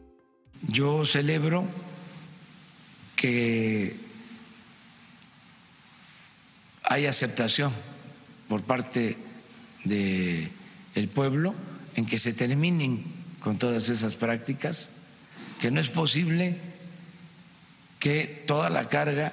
Yo 0.68 1.04
celebro 1.04 1.64
que 3.16 3.94
hay 6.82 7.06
aceptación 7.06 7.72
por 8.48 8.62
parte 8.62 9.16
del 9.85 11.09
pueblo 11.14 11.54
en 11.94 12.06
que 12.06 12.18
se 12.18 12.32
terminen 12.32 13.04
con 13.40 13.59
todas 13.59 13.88
esas 13.88 14.14
prácticas, 14.14 14.88
que 15.61 15.70
no 15.70 15.80
es 15.80 15.88
posible 15.88 16.56
que 17.98 18.44
toda 18.46 18.70
la 18.70 18.88
carga 18.88 19.32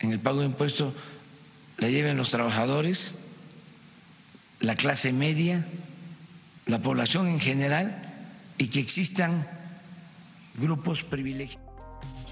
en 0.00 0.12
el 0.12 0.20
pago 0.20 0.40
de 0.40 0.46
impuestos 0.46 0.92
la 1.78 1.88
lleven 1.88 2.16
los 2.16 2.30
trabajadores, 2.30 3.14
la 4.60 4.74
clase 4.74 5.12
media, 5.12 5.66
la 6.66 6.80
población 6.80 7.28
en 7.28 7.40
general 7.40 8.02
y 8.58 8.68
que 8.68 8.80
existan 8.80 9.46
grupos 10.58 11.04
privilegiados. 11.04 11.66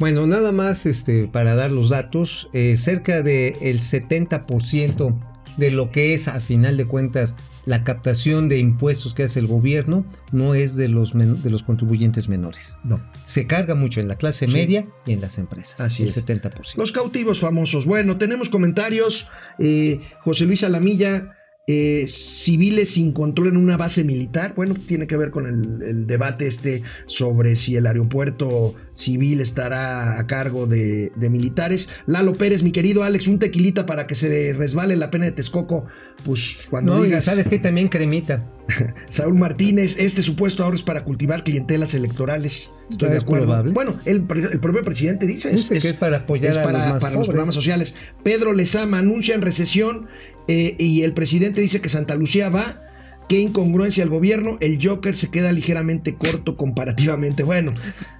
Bueno, 0.00 0.26
nada 0.26 0.50
más 0.50 0.86
este, 0.86 1.28
para 1.28 1.54
dar 1.54 1.70
los 1.70 1.90
datos, 1.90 2.48
eh, 2.52 2.76
cerca 2.76 3.22
del 3.22 3.80
70% 3.80 5.14
de 5.56 5.70
lo 5.70 5.92
que 5.92 6.14
es 6.14 6.26
a 6.26 6.40
final 6.40 6.76
de 6.76 6.86
cuentas 6.86 7.36
la 7.66 7.82
captación 7.84 8.48
de 8.48 8.58
impuestos 8.58 9.14
que 9.14 9.22
hace 9.24 9.38
el 9.40 9.46
gobierno 9.46 10.04
no 10.32 10.54
es 10.54 10.76
de 10.76 10.88
los, 10.88 11.14
men- 11.14 11.42
de 11.42 11.50
los 11.50 11.62
contribuyentes 11.62 12.28
menores. 12.28 12.76
No. 12.84 13.00
Se 13.24 13.46
carga 13.46 13.74
mucho 13.74 14.00
en 14.00 14.08
la 14.08 14.16
clase 14.16 14.46
Sí. 14.46 14.52
media 14.52 14.84
y 15.06 15.12
en 15.12 15.20
las 15.20 15.38
empresas. 15.38 15.80
Así 15.80 16.02
el 16.02 16.08
es. 16.10 16.14
70%. 16.16 16.76
Los 16.76 16.92
cautivos 16.92 17.40
famosos. 17.40 17.86
Bueno, 17.86 18.18
tenemos 18.18 18.48
comentarios. 18.50 19.28
Eh, 19.58 20.00
José 20.20 20.44
Luis 20.44 20.62
Alamilla, 20.64 21.36
eh, 21.66 22.04
civiles 22.08 22.90
sin 22.90 23.12
control 23.12 23.48
en 23.48 23.56
una 23.56 23.76
base 23.78 24.04
militar. 24.04 24.52
Bueno, 24.54 24.74
tiene 24.74 25.06
que 25.06 25.16
ver 25.16 25.30
con 25.30 25.46
el, 25.46 25.82
el 25.82 26.06
debate 26.06 26.46
este 26.46 26.82
sobre 27.06 27.56
si 27.56 27.76
el 27.76 27.86
aeropuerto 27.86 28.74
civil 28.92 29.40
estará 29.40 30.18
a 30.18 30.26
cargo 30.26 30.66
de, 30.66 31.10
de 31.16 31.30
militares. 31.30 31.88
Lalo 32.06 32.34
Pérez, 32.34 32.62
mi 32.62 32.70
querido 32.70 33.02
Alex, 33.02 33.26
un 33.28 33.38
tequilita 33.38 33.86
para 33.86 34.06
que 34.06 34.14
se 34.14 34.52
resbale 34.52 34.94
la 34.96 35.10
pena 35.10 35.24
de 35.24 35.32
Texcoco. 35.32 35.86
Pues 36.24 36.66
cuando 36.70 36.96
No, 36.96 37.02
digas. 37.02 37.24
sabes 37.24 37.48
que 37.48 37.58
también 37.58 37.88
cremita. 37.88 38.46
Saúl 39.08 39.34
Martínez, 39.34 39.96
este 39.98 40.22
supuesto 40.22 40.62
ahorro 40.64 40.76
es 40.76 40.82
para 40.82 41.02
cultivar 41.04 41.44
clientelas 41.44 41.92
electorales. 41.94 42.70
Estoy 42.90 43.10
de 43.10 43.16
Es 43.16 43.22
acuerdo. 43.24 43.46
probable. 43.46 43.72
Bueno, 43.72 43.94
el, 44.04 44.24
propio 44.24 44.82
presidente 44.82 45.26
dice 45.26 45.50
Dice 45.50 45.78
que 45.78 45.88
es 45.88 45.96
para 45.96 46.18
apoyar 46.18 46.52
es 46.52 46.58
a 46.58 46.62
para, 46.62 46.78
los 46.78 46.88
más 46.92 47.00
para 47.00 47.10
los 47.14 47.18
pobres. 47.20 47.28
programas 47.28 47.54
sociales. 47.54 47.94
Pedro 48.22 48.52
Lezama 48.52 48.98
anuncia 48.98 49.34
en 49.34 49.42
recesión 49.42 50.06
eh, 50.48 50.74
y 50.78 51.02
el 51.02 51.12
presidente 51.14 51.60
dice 51.60 51.80
que 51.80 51.88
Santa 51.88 52.14
Lucía 52.14 52.48
va. 52.48 52.80
Qué 53.28 53.38
incongruencia 53.40 54.02
el 54.04 54.10
gobierno. 54.10 54.58
El 54.60 54.78
Joker 54.84 55.16
se 55.16 55.30
queda 55.30 55.50
ligeramente 55.50 56.14
corto 56.16 56.56
comparativamente. 56.58 57.42
Bueno, 57.42 57.72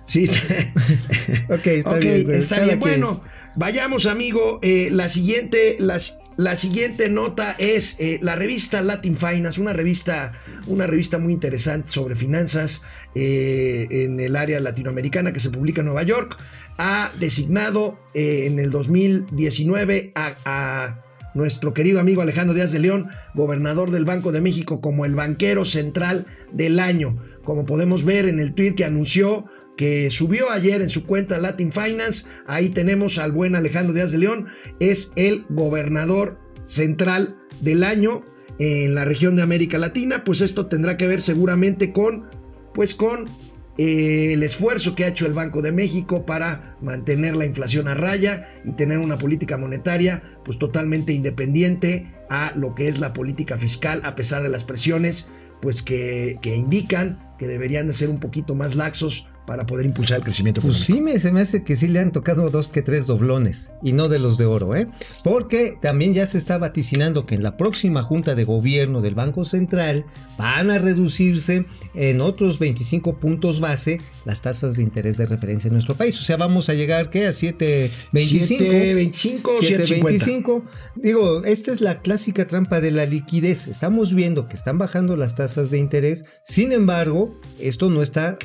sí. 0.07 0.31
Ok, 1.51 1.67
está 1.67 1.91
Ok, 1.91 2.01
bien. 2.01 2.25
güey. 2.25 2.39
está 2.39 2.65
bien. 2.65 2.81
Bueno, 2.81 3.23
vayamos, 3.57 4.07
amigo. 4.07 4.61
Eh, 4.63 4.89
la 4.91 5.09
siguiente, 5.11 5.77
las- 5.79 6.17
la 6.37 6.57
siguiente 6.57 7.09
nota 7.11 7.53
es 7.59 7.97
eh, 8.01 8.19
la 8.23 8.35
revista 8.35 8.83
Latin 8.83 9.17
Finance, 9.17 9.61
una 9.61 9.73
revista, 9.73 10.33
una 10.67 10.87
revista 10.87 11.19
muy 11.19 11.33
interesante 11.35 11.91
sobre 11.91 12.17
finanzas 12.17 12.83
eh, 13.15 13.87
en 13.91 14.19
el 14.19 14.35
área 14.35 14.59
latinoamericana 14.59 15.33
que 15.33 15.39
se 15.39 15.51
publica 15.51 15.81
en 15.83 15.87
Nueva 15.87 16.03
York. 16.03 16.37
Ha 16.79 17.13
designado 17.21 18.01
eh, 18.15 18.47
en 18.47 18.59
el 18.59 18.71
2019 18.71 20.13
a, 20.17 20.33
a 20.45 21.04
nuestro 21.35 21.75
querido 21.75 22.01
amigo 22.01 22.23
Alejandro 22.23 22.55
Díaz 22.55 22.73
de 22.73 22.79
León, 22.79 23.09
gobernador 23.35 23.91
del 23.91 24.05
Banco 24.05 24.33
de 24.33 24.41
México, 24.41 24.81
como 24.81 25.05
el 25.05 25.15
banquero 25.15 25.65
central 25.65 26.27
del 26.53 26.79
año. 26.81 27.19
Como 27.45 27.67
podemos 27.67 28.05
ver 28.05 28.27
en 28.27 28.41
el 28.41 28.55
tweet 28.55 28.75
que 28.75 28.85
anunció 28.85 29.47
que 29.77 30.11
subió 30.11 30.51
ayer 30.51 30.83
en 30.83 30.91
su 30.91 31.05
cuenta 31.05 31.39
Latin 31.39 31.73
Finance, 31.73 32.29
ahí 32.47 32.71
tenemos 32.71 33.19
al 33.19 33.33
buen 33.33 33.57
Alejandro 33.57 33.93
Díaz 33.93 34.13
de 34.13 34.19
León, 34.19 34.47
es 34.79 35.13
el 35.17 35.45
gobernador 35.49 36.39
central 36.67 37.37
del 37.61 37.83
año 37.83 38.25
en 38.59 38.95
la 38.95 39.05
región 39.05 39.35
de 39.35 39.43
América 39.43 39.79
Latina, 39.79 40.23
pues 40.25 40.41
esto 40.41 40.67
tendrá 40.67 40.97
que 40.97 41.09
ver 41.09 41.21
seguramente 41.21 41.93
con, 41.93 42.27
pues 42.73 42.95
con 42.95 43.25
el 43.77 44.43
esfuerzo 44.43 44.95
que 44.95 45.05
ha 45.05 45.09
hecho 45.09 45.27
el 45.27 45.33
Banco 45.33 45.63
de 45.63 45.73
México 45.73 46.25
para 46.27 46.77
mantener 46.81 47.35
la 47.35 47.45
inflación 47.45 47.89
a 47.89 47.95
raya 47.95 48.49
y 48.65 48.73
tener 48.73 48.99
una 48.99 49.17
política 49.17 49.57
monetaria 49.57 50.23
pues 50.45 50.59
totalmente 50.59 51.13
independiente 51.13 52.13
a 52.31 52.53
lo 52.55 52.75
que 52.75 52.89
es 52.89 52.99
la 52.99 53.13
política 53.13 53.59
fiscal 53.59 54.01
a 54.05 54.15
pesar 54.15 54.43
de 54.43 54.49
las 54.49 54.65
presiones 54.65 55.29
pues 55.61 55.83
que, 55.83 56.39
que 56.41 56.55
indican 56.55 57.19
que 57.39 57.49
deberían 57.49 57.89
de 57.89 57.95
ser 57.95 58.11
un 58.11 58.21
poquito 58.21 58.55
más 58.55 58.77
laxos 58.77 59.27
para 59.47 59.67
poder 59.67 59.87
impulsar 59.87 60.19
el 60.19 60.25
crecimiento 60.25 60.61
Pues 60.61 60.83
económico. 60.83 60.97
sí, 60.97 61.15
me, 61.15 61.21
se 61.21 61.33
me 61.33 61.41
hace 61.41 61.65
que 61.65 61.77
sí 61.77 61.87
le 61.89 62.01
han 62.01 62.13
tocado 62.13 62.51
dos 62.51 62.69
que 62.69 62.83
tres 62.83 63.07
doblones 63.07 63.73
y 63.83 63.93
no 63.93 64.09
de 64.09 64.19
los 64.19 64.39
de 64.39 64.47
oro, 64.47 64.75
¿eh? 64.75 64.89
Porque 65.23 65.77
también 65.81 66.15
ya 66.15 66.27
se 66.27 66.39
está 66.39 66.59
vaticinando 66.59 67.27
que 67.27 67.35
en 67.35 67.43
la 67.43 67.57
próxima 67.57 68.03
junta 68.03 68.35
de 68.35 68.45
gobierno 68.45 69.01
del 69.01 69.15
Banco 69.15 69.45
Central 69.45 70.07
van 70.39 70.71
a 70.71 70.79
reducirse 70.79 71.67
en 71.95 72.21
otros 72.21 72.59
25 72.59 73.19
puntos 73.19 73.61
base 73.61 74.01
las 74.25 74.41
tasas 74.43 74.77
de 74.77 74.83
interés 74.83 75.17
de 75.17 75.27
referencia 75.27 75.69
en 75.69 75.75
nuestro 75.75 75.95
país. 75.95 76.19
O 76.19 76.23
sea, 76.23 76.37
vamos 76.37 76.69
a 76.69 76.75
llegar 76.75 77.11
¿qué? 77.11 77.27
a 77.27 77.31
7.25. 77.31 78.59
7.25 78.59 79.41
o 79.45 79.61
7.50. 79.61 80.03
7.25. 80.03 80.63
Digo, 80.97 81.45
esta 81.45 81.73
es 81.73 81.81
la 81.81 82.01
clásica 82.01 82.47
trampa 82.47 82.81
de 82.81 82.91
la 82.91 83.07
liquidez. 83.07 83.67
Estamos 83.69 84.15
viendo 84.15 84.49
que 84.49 84.57
están 84.57 84.79
bajando 84.79 85.17
las 85.17 85.35
tasas 85.35 85.71
de 85.71 85.79
interés. 85.79 86.25
Sin 86.45 86.73
embargo, 86.73 87.39
esto 87.59 87.91
no 87.91 88.03
está 88.03 88.37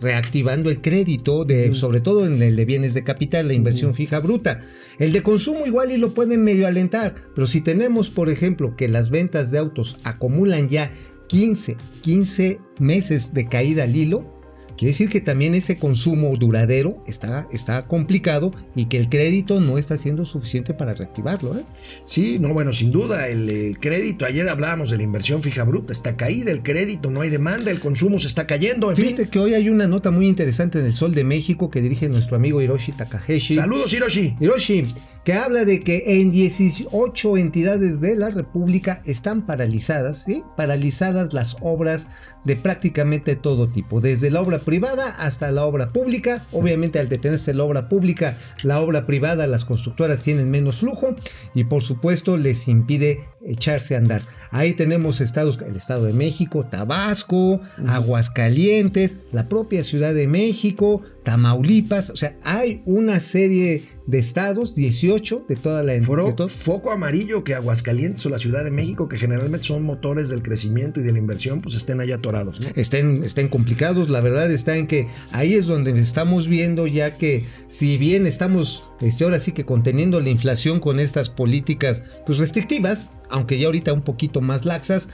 reactivando 0.00 0.70
el 0.70 0.80
crédito, 0.80 1.44
de, 1.44 1.74
sobre 1.74 2.00
todo 2.00 2.26
en 2.26 2.42
el 2.42 2.56
de 2.56 2.64
bienes 2.64 2.94
de 2.94 3.04
capital, 3.04 3.48
la 3.48 3.54
inversión 3.54 3.94
fija 3.94 4.20
bruta. 4.20 4.62
El 4.98 5.12
de 5.12 5.22
consumo 5.22 5.66
igual 5.66 5.92
y 5.92 5.96
lo 5.96 6.14
pueden 6.14 6.42
medio 6.42 6.66
alentar, 6.66 7.14
pero 7.34 7.46
si 7.46 7.60
tenemos, 7.60 8.10
por 8.10 8.28
ejemplo, 8.28 8.76
que 8.76 8.88
las 8.88 9.10
ventas 9.10 9.50
de 9.50 9.58
autos 9.58 9.98
acumulan 10.04 10.68
ya 10.68 10.92
15, 11.28 11.76
15 12.02 12.60
meses 12.78 13.34
de 13.34 13.46
caída 13.46 13.84
al 13.84 13.96
hilo, 13.96 14.35
quiere 14.76 14.92
decir 14.92 15.08
que 15.08 15.20
también 15.20 15.54
ese 15.54 15.78
consumo 15.78 16.36
duradero 16.36 17.02
está, 17.06 17.48
está 17.52 17.82
complicado 17.82 18.50
y 18.74 18.86
que 18.86 18.98
el 18.98 19.08
crédito 19.08 19.60
no 19.60 19.78
está 19.78 19.96
siendo 19.96 20.24
suficiente 20.24 20.74
para 20.74 20.94
reactivarlo. 20.94 21.56
¿eh? 21.58 21.62
Sí, 22.04 22.38
no, 22.38 22.52
bueno, 22.52 22.72
sin 22.72 22.90
duda, 22.90 23.28
el, 23.28 23.48
el 23.48 23.78
crédito, 23.78 24.24
ayer 24.24 24.48
hablábamos 24.48 24.90
de 24.90 24.96
la 24.96 25.02
inversión 25.02 25.42
fija 25.42 25.64
bruta, 25.64 25.92
está 25.92 26.16
caída 26.16 26.50
el 26.50 26.62
crédito, 26.62 27.10
no 27.10 27.22
hay 27.22 27.30
demanda, 27.30 27.70
el 27.70 27.80
consumo 27.80 28.18
se 28.18 28.28
está 28.28 28.46
cayendo, 28.46 28.90
en 28.90 28.96
Fíjate 28.96 29.22
fin. 29.24 29.30
que 29.30 29.38
hoy 29.38 29.54
hay 29.54 29.68
una 29.68 29.86
nota 29.86 30.10
muy 30.10 30.26
interesante 30.28 30.78
en 30.78 30.86
el 30.86 30.92
Sol 30.92 31.14
de 31.14 31.24
México 31.24 31.70
que 31.70 31.80
dirige 31.80 32.08
nuestro 32.08 32.36
amigo 32.36 32.60
Hiroshi 32.60 32.92
Takahashi. 32.92 33.54
Saludos, 33.54 33.92
Hiroshi. 33.92 34.34
Hiroshi, 34.40 34.86
que 35.26 35.34
habla 35.34 35.64
de 35.64 35.80
que 35.80 36.20
en 36.20 36.30
18 36.30 37.36
entidades 37.36 38.00
de 38.00 38.14
la 38.14 38.30
República 38.30 39.02
están 39.04 39.44
paralizadas, 39.44 40.22
¿sí? 40.22 40.44
Paralizadas 40.56 41.32
las 41.32 41.56
obras 41.62 42.08
de 42.44 42.54
prácticamente 42.54 43.34
todo 43.34 43.68
tipo, 43.68 44.00
desde 44.00 44.30
la 44.30 44.40
obra 44.40 44.60
privada 44.60 45.10
hasta 45.18 45.50
la 45.50 45.64
obra 45.64 45.88
pública. 45.88 46.46
Obviamente 46.52 47.00
al 47.00 47.08
detenerse 47.08 47.54
la 47.54 47.64
obra 47.64 47.88
pública, 47.88 48.38
la 48.62 48.80
obra 48.80 49.04
privada, 49.04 49.48
las 49.48 49.64
constructoras 49.64 50.22
tienen 50.22 50.48
menos 50.48 50.76
flujo 50.76 51.16
y 51.56 51.64
por 51.64 51.82
supuesto 51.82 52.36
les 52.36 52.68
impide 52.68 53.24
echarse 53.44 53.96
a 53.96 53.98
andar. 53.98 54.22
Ahí 54.56 54.72
tenemos 54.72 55.20
estados, 55.20 55.58
el 55.68 55.76
Estado 55.76 56.04
de 56.04 56.14
México, 56.14 56.64
Tabasco, 56.64 57.60
Aguascalientes, 57.86 59.18
la 59.32 59.48
propia 59.48 59.84
Ciudad 59.84 60.14
de 60.14 60.26
México, 60.26 61.02
Tamaulipas. 61.24 62.10
O 62.10 62.16
sea, 62.16 62.36
hay 62.42 62.82
una 62.86 63.20
serie 63.20 63.82
de 64.06 64.18
estados, 64.18 64.74
18 64.74 65.44
de 65.48 65.56
toda 65.56 65.82
la 65.82 66.00
todo- 66.00 66.48
foco 66.48 66.90
amarillo 66.92 67.44
que 67.44 67.54
Aguascalientes 67.54 68.24
o 68.24 68.30
la 68.30 68.38
Ciudad 68.38 68.64
de 68.64 68.70
México, 68.70 69.08
que 69.08 69.18
generalmente 69.18 69.66
son 69.66 69.82
motores 69.82 70.28
del 70.28 70.42
crecimiento 70.42 71.00
y 71.00 71.02
de 71.02 71.12
la 71.12 71.18
inversión, 71.18 71.60
pues 71.60 71.74
estén 71.74 72.00
ahí 72.00 72.12
atorados. 72.12 72.60
¿no? 72.60 72.68
estén, 72.76 73.24
estén 73.24 73.48
complicados. 73.48 74.08
La 74.10 74.20
verdad 74.20 74.50
está 74.50 74.76
en 74.76 74.86
que 74.86 75.08
ahí 75.32 75.54
es 75.54 75.66
donde 75.66 75.90
estamos 76.00 76.48
viendo 76.48 76.86
ya 76.86 77.16
que 77.18 77.44
si 77.68 77.98
bien 77.98 78.26
estamos 78.26 78.84
este, 79.00 79.24
ahora 79.24 79.40
sí 79.40 79.52
que 79.52 79.64
conteniendo 79.64 80.20
la 80.20 80.30
inflación 80.30 80.80
con 80.80 81.00
estas 81.00 81.28
políticas 81.28 82.02
pues 82.24 82.38
restrictivas, 82.38 83.08
aunque 83.30 83.58
ya 83.58 83.66
ahorita 83.66 83.92
un 83.92 84.02
poquito 84.02 84.40
más 84.40 84.64
laxas, 84.64 85.08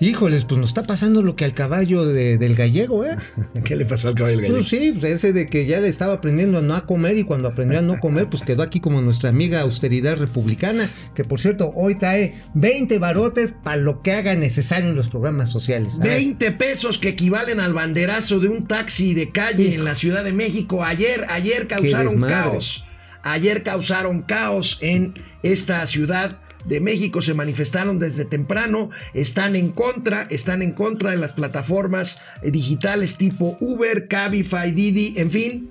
híjoles, 0.00 0.44
pues 0.44 0.58
nos 0.58 0.70
está 0.70 0.82
pasando 0.82 1.22
lo 1.22 1.36
que 1.36 1.44
al 1.44 1.54
caballo 1.54 2.04
de- 2.04 2.36
del 2.36 2.56
gallego, 2.56 3.04
¿eh? 3.04 3.16
¿Qué 3.64 3.76
le 3.76 3.84
pasó 3.86 4.08
al 4.08 4.14
caballo 4.14 4.38
del 4.40 4.50
Pues 4.50 4.68
sí, 4.68 4.92
pues 4.92 5.04
ese 5.04 5.32
de 5.32 5.46
que 5.46 5.66
ya 5.66 5.78
le 5.80 5.88
estaba 5.88 6.14
aprendiendo 6.14 6.58
a 6.58 6.62
no 6.62 6.84
comer 6.84 7.16
y 7.16 7.24
cuando 7.24 7.48
aprendió 7.48 7.78
a 7.78 7.82
no 7.82 7.98
comer, 8.00 8.28
pues 8.28 8.42
quedó 8.42 8.62
aquí 8.62 8.80
como 8.80 9.00
nuestra 9.02 9.28
amiga 9.30 9.60
austeridad 9.60 10.16
republicana, 10.18 10.90
que 11.14 11.24
por 11.24 11.40
cierto, 11.40 11.72
hoy 11.76 11.96
trae 11.96 12.34
20 12.54 12.98
barotes 12.98 13.52
para 13.52 13.76
lo 13.76 14.02
que 14.02 14.12
haga 14.12 14.34
necesario 14.34 14.90
en 14.90 14.96
los 14.96 15.08
programas 15.08 15.48
sociales. 15.50 16.00
A 16.00 16.04
ver. 16.04 16.16
20 16.16 16.50
pesos 16.52 16.98
que 16.98 17.10
equivalen 17.10 17.60
al 17.60 17.72
banderazo 17.72 18.40
de 18.40 18.48
un 18.48 18.66
taxi 18.66 19.14
de 19.14 19.30
calle 19.30 19.74
en 19.74 19.84
la 19.84 19.94
Ciudad 19.94 20.24
de 20.24 20.32
México. 20.32 20.82
Ayer, 20.84 21.24
ayer 21.30 21.68
causaron 21.68 22.20
caos. 22.20 22.84
Ayer 23.22 23.62
causaron 23.62 24.20
caos 24.22 24.76
en 24.82 25.14
esta 25.42 25.86
ciudad 25.86 26.36
de 26.64 26.80
México. 26.80 27.22
Se 27.22 27.34
manifestaron 27.34 27.98
desde 27.98 28.24
temprano. 28.24 28.90
Están 29.12 29.56
en 29.56 29.70
contra, 29.70 30.22
están 30.30 30.62
en 30.62 30.72
contra 30.72 31.10
de 31.10 31.16
las 31.16 31.32
plataformas 31.32 32.20
eh, 32.42 32.50
digitales 32.50 33.16
tipo 33.16 33.56
Uber, 33.60 34.08
Cabify, 34.08 34.72
Didi, 34.72 35.14
en 35.16 35.30
fin. 35.30 35.70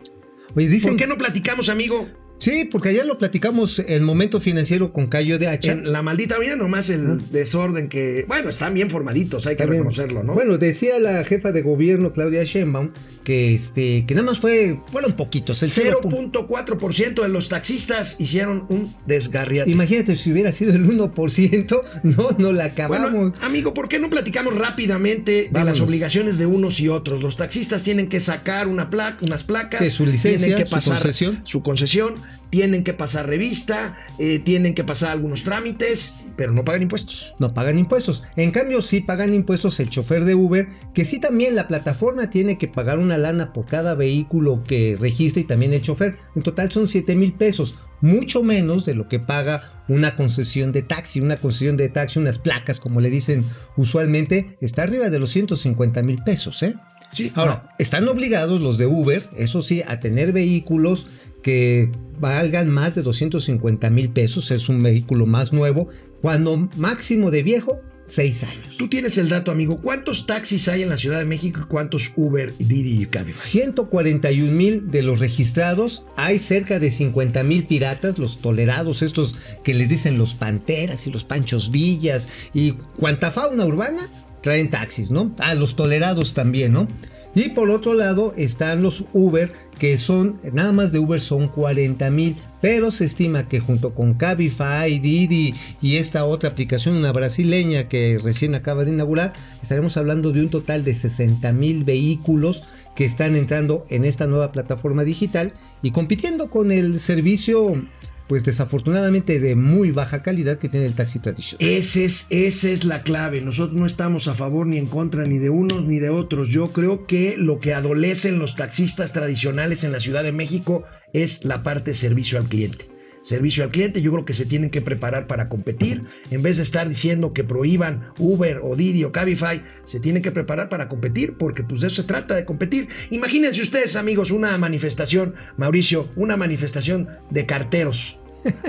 Oye, 0.56 0.68
dicen 0.68 0.92
¿Por 0.92 1.00
qué 1.00 1.08
no 1.08 1.18
platicamos, 1.18 1.70
amigo? 1.70 2.08
Sí, 2.44 2.66
porque 2.66 2.90
ayer 2.90 3.06
lo 3.06 3.18
platicamos 3.18 3.80
el 3.80 4.02
momento 4.02 4.42
financiero 4.42 4.92
con 4.92 5.08
Cayo 5.08 5.40
de 5.40 5.48
Hacha. 5.48 5.72
En 5.72 5.92
la 5.94 6.02
maldita, 6.02 6.38
mira 6.40 6.58
nomás 6.58 6.90
el 6.90 7.32
desorden 7.32 7.88
que. 7.88 8.26
Bueno, 8.28 8.50
están 8.50 8.74
bien 8.74 8.90
formaditos, 8.90 9.48
hay 9.48 9.56
que 9.56 9.64
También. 9.64 9.84
reconocerlo, 9.84 10.24
¿no? 10.24 10.34
Bueno, 10.34 10.58
decía 10.58 11.00
la 11.00 11.24
jefa 11.24 11.54
de 11.54 11.62
gobierno 11.62 12.12
Claudia 12.12 12.44
Sheinbaum 12.44 12.92
que 13.24 13.54
este 13.54 14.06
que 14.06 14.16
nada 14.16 14.26
más 14.28 14.40
fue 14.40 14.80
fueron 14.88 15.14
poquitos, 15.14 15.64
el 15.64 15.70
0.4. 15.70 16.48
0.4% 16.50 17.22
de 17.22 17.30
los 17.30 17.50
taxistas 17.50 18.20
hicieron 18.20 18.66
un 18.70 18.94
desgarriate. 19.06 19.72
Imagínate 19.72 20.16
si 20.18 20.32
hubiera 20.32 20.52
sido 20.52 20.74
el 20.74 20.86
1%, 20.86 21.82
no 22.04 22.30
no 22.38 22.52
la 22.52 22.66
acabamos. 22.66 23.12
Bueno, 23.12 23.34
amigo, 23.42 23.74
¿por 23.74 23.88
qué 23.88 24.00
no 24.00 24.10
platicamos 24.10 24.56
rápidamente 24.56 25.50
de 25.52 25.64
las 25.64 25.80
obligaciones 25.80 26.38
de 26.38 26.46
unos 26.46 26.80
y 26.80 26.90
otros? 26.90 27.22
Los 27.22 27.38
taxistas 27.38 27.84
tienen 27.84 28.10
que 28.10 28.20
sacar 28.20 28.68
una 28.68 28.90
placa, 28.90 29.20
unas 29.22 29.44
placas, 29.44 29.80
Que 29.82 29.90
su 29.90 30.06
licencia, 30.06 30.48
tienen 30.48 30.64
que 30.64 30.70
su 30.70 30.76
pasar 30.76 30.98
concesión. 30.98 31.42
su 31.46 31.64
concesión, 31.64 32.16
tienen 32.50 32.84
que 32.84 32.94
pasar 32.94 33.28
revista, 33.28 33.98
eh, 34.20 34.40
tienen 34.40 34.76
que 34.76 34.84
pasar 34.84 35.12
algunos 35.12 35.44
trámites, 35.44 36.14
pero 36.36 36.52
no 36.52 36.64
pagan 36.64 36.84
impuestos. 36.84 37.34
no 37.40 37.54
pagan 37.54 37.80
impuestos. 37.80 38.24
En 38.36 38.52
cambio, 38.52 38.82
sí 38.82 39.02
pagan 39.02 39.34
impuestos 39.34 39.80
el 39.80 39.90
chofer 39.90 40.24
de 40.24 40.36
Uber, 40.36 40.68
que 40.94 41.06
sí 41.06 41.20
también 41.20 41.56
la 41.56 41.68
plataforma 41.68 42.30
tiene 42.30 42.58
que 42.58 42.68
pagar 42.68 43.00
una 43.00 43.18
lana 43.18 43.54
por 43.54 43.66
cada 43.66 43.96
vehículo 43.96 44.64
que 44.64 44.98
registra 45.00 45.42
y 45.42 45.46
también 45.46 45.74
el 45.74 45.82
chofer. 45.82 46.18
En 46.36 46.44
total 46.44 46.72
son 46.72 46.88
7 46.88 47.16
mil 47.16 47.34
pesos, 47.34 47.76
mucho 48.02 48.44
menos 48.44 48.86
de 48.86 48.96
lo 48.96 49.08
que 49.08 49.20
paga 49.20 49.84
una 49.88 50.16
concesión 50.16 50.72
de 50.72 50.82
taxi. 50.82 51.22
Una 51.22 51.38
concesión 51.38 51.78
de 51.78 51.90
taxi, 51.90 52.20
unas 52.20 52.40
placas, 52.40 52.80
como 52.80 53.02
le 53.02 53.10
dicen 53.10 53.44
usualmente, 53.78 54.58
está 54.62 54.84
arriba 54.84 55.10
de 55.10 55.20
los 55.20 55.32
150 55.32 56.04
mil 56.04 56.22
pesos, 56.24 56.64
¿eh? 56.64 56.76
Sí, 57.12 57.32
Ahora, 57.36 57.70
están 57.78 58.08
obligados 58.08 58.60
los 58.60 58.80
de 58.80 58.88
Uber, 58.88 59.24
eso 59.38 59.62
sí, 59.62 59.84
a 59.88 60.00
tener 60.00 60.32
vehículos 60.32 61.06
que 61.44 61.92
valgan 62.20 62.70
más 62.70 62.96
de 62.96 63.04
250 63.04 63.90
mil 63.92 64.10
pesos, 64.10 64.50
es 64.50 64.70
un 64.70 64.82
vehículo 64.82 65.28
más 65.28 65.54
nuevo, 65.54 65.90
cuando 66.22 66.70
máximo 66.78 67.30
de 67.30 67.44
viejo, 67.44 67.82
6 68.08 68.44
años. 68.44 68.78
Tú 68.78 68.88
tienes 68.88 69.18
el 69.18 69.30
dato, 69.30 69.52
amigo. 69.52 69.80
¿Cuántos 69.82 70.26
taxis 70.26 70.68
hay 70.68 70.84
en 70.84 70.90
la 70.90 70.98
Ciudad 70.98 71.20
de 71.20 71.26
México 71.26 71.62
y 71.64 71.68
cuántos 71.68 72.12
Uber, 72.16 72.54
Didi 72.58 73.02
y 73.02 73.06
Cabify? 73.06 73.36
141 73.36 74.52
mil 74.52 74.92
de 74.92 75.02
los 75.02 75.20
registrados, 75.20 76.04
hay 76.16 76.40
cerca 76.40 76.80
de 76.80 76.92
50 76.92 77.44
mil 77.44 77.66
piratas, 77.66 78.18
los 78.18 78.40
tolerados, 78.40 79.02
estos 79.02 79.36
que 79.64 79.74
les 79.74 79.90
dicen 79.90 80.18
los 80.18 80.34
panteras 80.34 81.08
y 81.08 81.12
los 81.12 81.24
panchos 81.24 81.72
villas 81.72 82.28
y 82.54 82.74
cuanta 82.98 83.32
fauna 83.32 83.66
urbana 83.66 84.10
traen 84.42 84.70
taxis, 84.70 85.10
¿no? 85.10 85.34
Ah, 85.40 85.56
los 85.56 85.76
tolerados 85.76 86.34
también, 86.34 86.74
¿no? 86.74 86.88
Y 87.36 87.50
por 87.50 87.70
otro 87.70 87.94
lado 87.94 88.34
están 88.38 88.84
los 88.84 89.06
Uber, 89.14 89.52
que 89.80 89.98
son, 89.98 90.40
nada 90.52 90.72
más 90.72 90.92
de 90.92 91.00
Uber 91.00 91.22
son 91.22 91.48
40 91.48 92.10
mil, 92.10 92.38
pero 92.62 92.92
se 92.92 93.06
estima 93.06 93.50
que 93.50 93.60
junto 93.60 93.94
con 93.94 94.14
Cabify, 94.14 95.00
Didi 95.00 95.54
y 95.82 95.98
esta 95.98 96.26
otra 96.26 96.50
aplicación, 96.50 96.96
una 96.96 97.12
brasileña 97.12 97.90
que 97.90 98.20
recién 98.24 98.56
acaba 98.56 98.86
de 98.86 98.92
inaugurar, 98.92 99.34
estaremos 99.62 99.98
hablando 99.98 100.32
de 100.32 100.42
un 100.42 100.50
total 100.50 100.84
de 100.84 100.94
60 100.94 101.52
mil 101.52 101.84
vehículos 101.84 102.64
que 102.96 103.06
están 103.06 103.36
entrando 103.36 103.86
en 103.90 104.06
esta 104.06 104.28
nueva 104.28 104.52
plataforma 104.52 105.04
digital 105.04 105.54
y 105.82 105.92
compitiendo 105.92 106.50
con 106.50 106.72
el 106.72 107.00
servicio, 107.00 107.84
pues 108.28 108.44
desafortunadamente 108.44 109.40
de 109.40 109.56
muy 109.56 109.92
baja 109.92 110.24
calidad 110.24 110.58
que 110.58 110.70
tiene 110.70 110.86
el 110.86 110.94
taxi 110.94 111.20
tradicional. 111.20 111.68
Ese 111.68 112.06
es, 112.06 112.28
esa 112.30 112.70
es 112.70 112.86
la 112.86 113.02
clave. 113.04 113.42
Nosotros 113.42 113.80
no 113.80 113.86
estamos 113.86 114.28
a 114.28 114.34
favor 114.34 114.66
ni 114.68 114.78
en 114.78 114.86
contra 114.86 115.26
ni 115.26 115.38
de 115.38 115.50
unos 115.50 115.86
ni 115.86 116.00
de 116.00 116.10
otros. 116.10 116.50
Yo 116.50 116.72
creo 116.72 117.06
que 117.06 117.36
lo 117.38 117.60
que 117.60 117.74
adolecen 117.74 118.40
los 118.40 118.56
taxistas 118.56 119.14
tradicionales 119.14 119.84
en 119.84 119.92
la 119.92 120.00
Ciudad 120.00 120.24
de 120.24 120.32
México 120.32 120.84
es 121.12 121.46
la 121.46 121.64
parte 121.64 121.94
servicio 121.94 122.38
al 122.38 122.46
cliente. 122.46 122.93
Servicio 123.24 123.64
al 123.64 123.72
cliente, 123.72 124.02
yo 124.02 124.12
creo 124.12 124.26
que 124.26 124.34
se 124.34 124.46
tienen 124.46 124.70
que 124.70 124.82
preparar 124.82 125.28
para 125.28 125.50
competir. 125.50 126.04
En 126.30 126.42
vez 126.42 126.58
de 126.58 126.64
estar 126.64 126.88
diciendo 126.88 127.34
que 127.34 127.44
prohíban 127.44 128.12
Uber 128.20 128.60
o 128.62 128.76
Didi 128.76 129.04
o 129.06 129.12
Cabify, 129.12 129.64
se 129.86 130.00
tienen 130.00 130.22
que 130.22 130.32
preparar 130.32 130.70
para 130.70 130.90
competir, 130.90 131.38
porque 131.38 131.64
pues 131.64 131.82
de 131.82 131.88
eso 131.88 132.02
se 132.02 132.08
trata, 132.08 132.36
de 132.36 132.46
competir. 132.46 132.90
Imagínense 133.10 133.62
ustedes, 133.62 133.96
amigos, 133.96 134.32
una 134.32 134.58
manifestación, 134.58 135.36
Mauricio, 135.58 136.08
una 136.16 136.38
manifestación 136.38 137.08
de 137.30 137.46
carteros. 137.46 138.20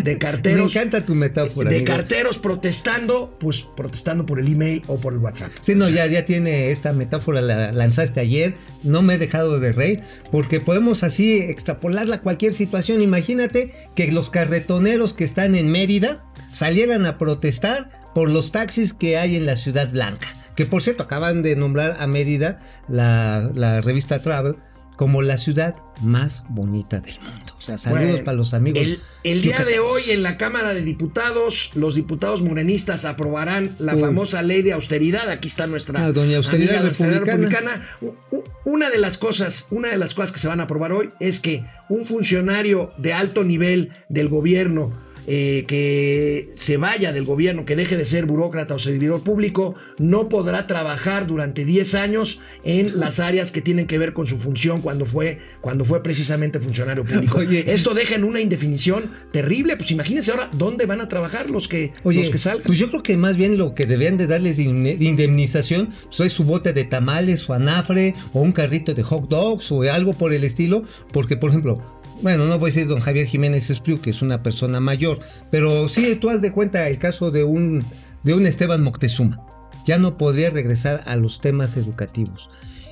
De 0.02 0.12
Me 0.12 0.18
carteros 0.18 0.74
encanta 0.74 1.04
tu 1.04 1.14
metáfora. 1.14 1.70
de 1.70 1.76
amigo. 1.76 1.92
carteros 1.92 2.38
protestando, 2.38 3.36
pues 3.40 3.66
protestando 3.76 4.24
por 4.26 4.38
el 4.38 4.48
email 4.48 4.82
o 4.86 4.98
por 4.98 5.12
el 5.12 5.18
WhatsApp. 5.18 5.50
Sí, 5.60 5.74
no, 5.74 5.88
ya, 5.88 6.06
ya 6.06 6.24
tiene 6.24 6.70
esta 6.70 6.92
metáfora, 6.92 7.40
la 7.40 7.72
lanzaste 7.72 8.20
ayer, 8.20 8.54
no 8.82 9.02
me 9.02 9.14
he 9.14 9.18
dejado 9.18 9.60
de 9.60 9.72
reír, 9.72 10.00
porque 10.30 10.60
podemos 10.60 11.02
así 11.02 11.38
extrapolarla 11.38 12.16
a 12.16 12.20
cualquier 12.20 12.52
situación. 12.52 13.00
Imagínate 13.02 13.72
que 13.94 14.10
los 14.12 14.30
carretoneros 14.30 15.14
que 15.14 15.24
están 15.24 15.54
en 15.54 15.70
Mérida 15.70 16.24
salieran 16.50 17.06
a 17.06 17.18
protestar 17.18 17.90
por 18.14 18.30
los 18.30 18.52
taxis 18.52 18.92
que 18.92 19.16
hay 19.18 19.36
en 19.36 19.46
la 19.46 19.56
Ciudad 19.56 19.90
Blanca. 19.90 20.28
Que 20.54 20.66
por 20.66 20.82
cierto, 20.84 21.02
acaban 21.02 21.42
de 21.42 21.56
nombrar 21.56 21.96
a 21.98 22.06
Mérida, 22.06 22.60
la, 22.88 23.50
la 23.54 23.80
revista 23.80 24.22
Travel, 24.22 24.54
como 24.96 25.22
la 25.22 25.36
ciudad 25.36 25.76
más 26.02 26.44
bonita 26.48 27.00
del 27.00 27.18
mundo. 27.20 27.52
O 27.58 27.60
sea, 27.60 27.78
saludos 27.78 28.04
Bueno, 28.10 28.24
para 28.24 28.36
los 28.36 28.54
amigos. 28.54 28.82
El, 28.82 29.00
el 29.24 29.42
día 29.42 29.64
de 29.64 29.78
hoy 29.80 30.02
en 30.10 30.22
la 30.22 30.36
Cámara 30.36 30.74
de 30.74 30.82
Diputados, 30.82 31.70
los 31.74 31.94
diputados 31.94 32.42
morenistas 32.42 33.04
aprobarán 33.04 33.74
la 33.78 33.96
famosa 33.96 34.42
ley 34.42 34.62
de 34.62 34.72
austeridad. 34.72 35.28
Aquí 35.30 35.48
está 35.48 35.66
nuestra 35.66 36.04
Ah, 36.04 36.12
doña 36.12 36.36
Austeridad 36.36 36.86
amiga, 36.86 37.06
republicana. 37.20 37.88
U- 38.00 38.14
u- 38.36 38.42
Una 38.64 38.90
de 38.90 38.98
las 38.98 39.18
cosas, 39.18 39.66
una 39.70 39.88
de 39.90 39.96
las 39.96 40.14
cosas 40.14 40.32
que 40.32 40.38
se 40.38 40.48
van 40.48 40.60
a 40.60 40.64
aprobar 40.64 40.92
hoy 40.92 41.10
es 41.20 41.40
que 41.40 41.64
un 41.88 42.04
funcionario 42.06 42.92
de 42.98 43.12
alto 43.12 43.44
nivel 43.44 43.92
del 44.08 44.28
gobierno 44.28 45.03
eh, 45.26 45.64
que 45.66 46.52
se 46.56 46.76
vaya 46.76 47.12
del 47.12 47.24
gobierno, 47.24 47.64
que 47.64 47.76
deje 47.76 47.96
de 47.96 48.04
ser 48.06 48.26
burócrata 48.26 48.74
o 48.74 48.78
servidor 48.78 49.22
público, 49.22 49.74
no 49.98 50.28
podrá 50.28 50.66
trabajar 50.66 51.26
durante 51.26 51.64
10 51.64 51.94
años 51.94 52.40
en 52.64 52.98
las 53.00 53.20
áreas 53.20 53.50
que 53.52 53.60
tienen 53.62 53.86
que 53.86 53.98
ver 53.98 54.12
con 54.12 54.26
su 54.26 54.38
función 54.38 54.80
cuando 54.80 55.06
fue, 55.06 55.38
cuando 55.60 55.84
fue 55.84 56.02
precisamente 56.02 56.60
funcionario 56.60 57.04
público. 57.04 57.38
Oye. 57.38 57.64
Esto 57.72 57.94
deja 57.94 58.14
en 58.16 58.24
una 58.24 58.40
indefinición 58.40 59.12
terrible. 59.32 59.76
Pues 59.76 59.90
imagínense 59.90 60.30
ahora 60.30 60.50
dónde 60.52 60.86
van 60.86 61.00
a 61.00 61.08
trabajar 61.08 61.50
los 61.50 61.68
que, 61.68 61.92
Oye, 62.02 62.20
los 62.20 62.30
que 62.30 62.38
salgan. 62.38 62.62
pues 62.66 62.78
yo 62.78 62.90
creo 62.90 63.02
que 63.02 63.16
más 63.16 63.36
bien 63.36 63.56
lo 63.58 63.74
que 63.74 63.86
debían 63.86 64.16
de 64.16 64.26
darles 64.26 64.56
de 64.58 64.64
inde- 64.64 64.96
de 64.98 65.04
indemnización 65.04 65.90
pues 66.06 66.20
es 66.20 66.32
su 66.32 66.44
bote 66.44 66.72
de 66.72 66.84
tamales 66.84 67.48
o 67.48 67.54
anafre 67.54 68.14
o 68.32 68.40
un 68.40 68.52
carrito 68.52 68.94
de 68.94 69.02
hot 69.02 69.28
dogs 69.28 69.70
o 69.72 69.82
algo 69.82 70.14
por 70.14 70.32
el 70.32 70.44
estilo, 70.44 70.84
porque 71.12 71.36
por 71.36 71.50
ejemplo, 71.50 71.80
bueno, 72.22 72.46
no 72.46 72.58
voy 72.58 72.70
a 72.70 72.72
decir 72.74 72.86
don 72.88 73.00
Javier 73.00 73.26
Jiménez 73.26 73.68
Espriu, 73.70 74.00
que 74.00 74.10
es 74.10 74.22
una 74.22 74.42
persona 74.42 74.80
mayor, 74.80 75.20
pero 75.50 75.88
sí 75.88 76.16
tú 76.20 76.30
has 76.30 76.40
de 76.42 76.52
cuenta 76.52 76.88
el 76.88 76.98
caso 76.98 77.30
de 77.30 77.44
un, 77.44 77.84
de 78.22 78.34
un 78.34 78.46
Esteban 78.46 78.82
Moctezuma. 78.82 79.40
Ya 79.86 79.98
no 79.98 80.16
podría 80.16 80.48
regresar 80.50 81.02
a 81.06 81.16
los 81.16 81.40
temas 81.40 81.76
educativos. 81.76 82.48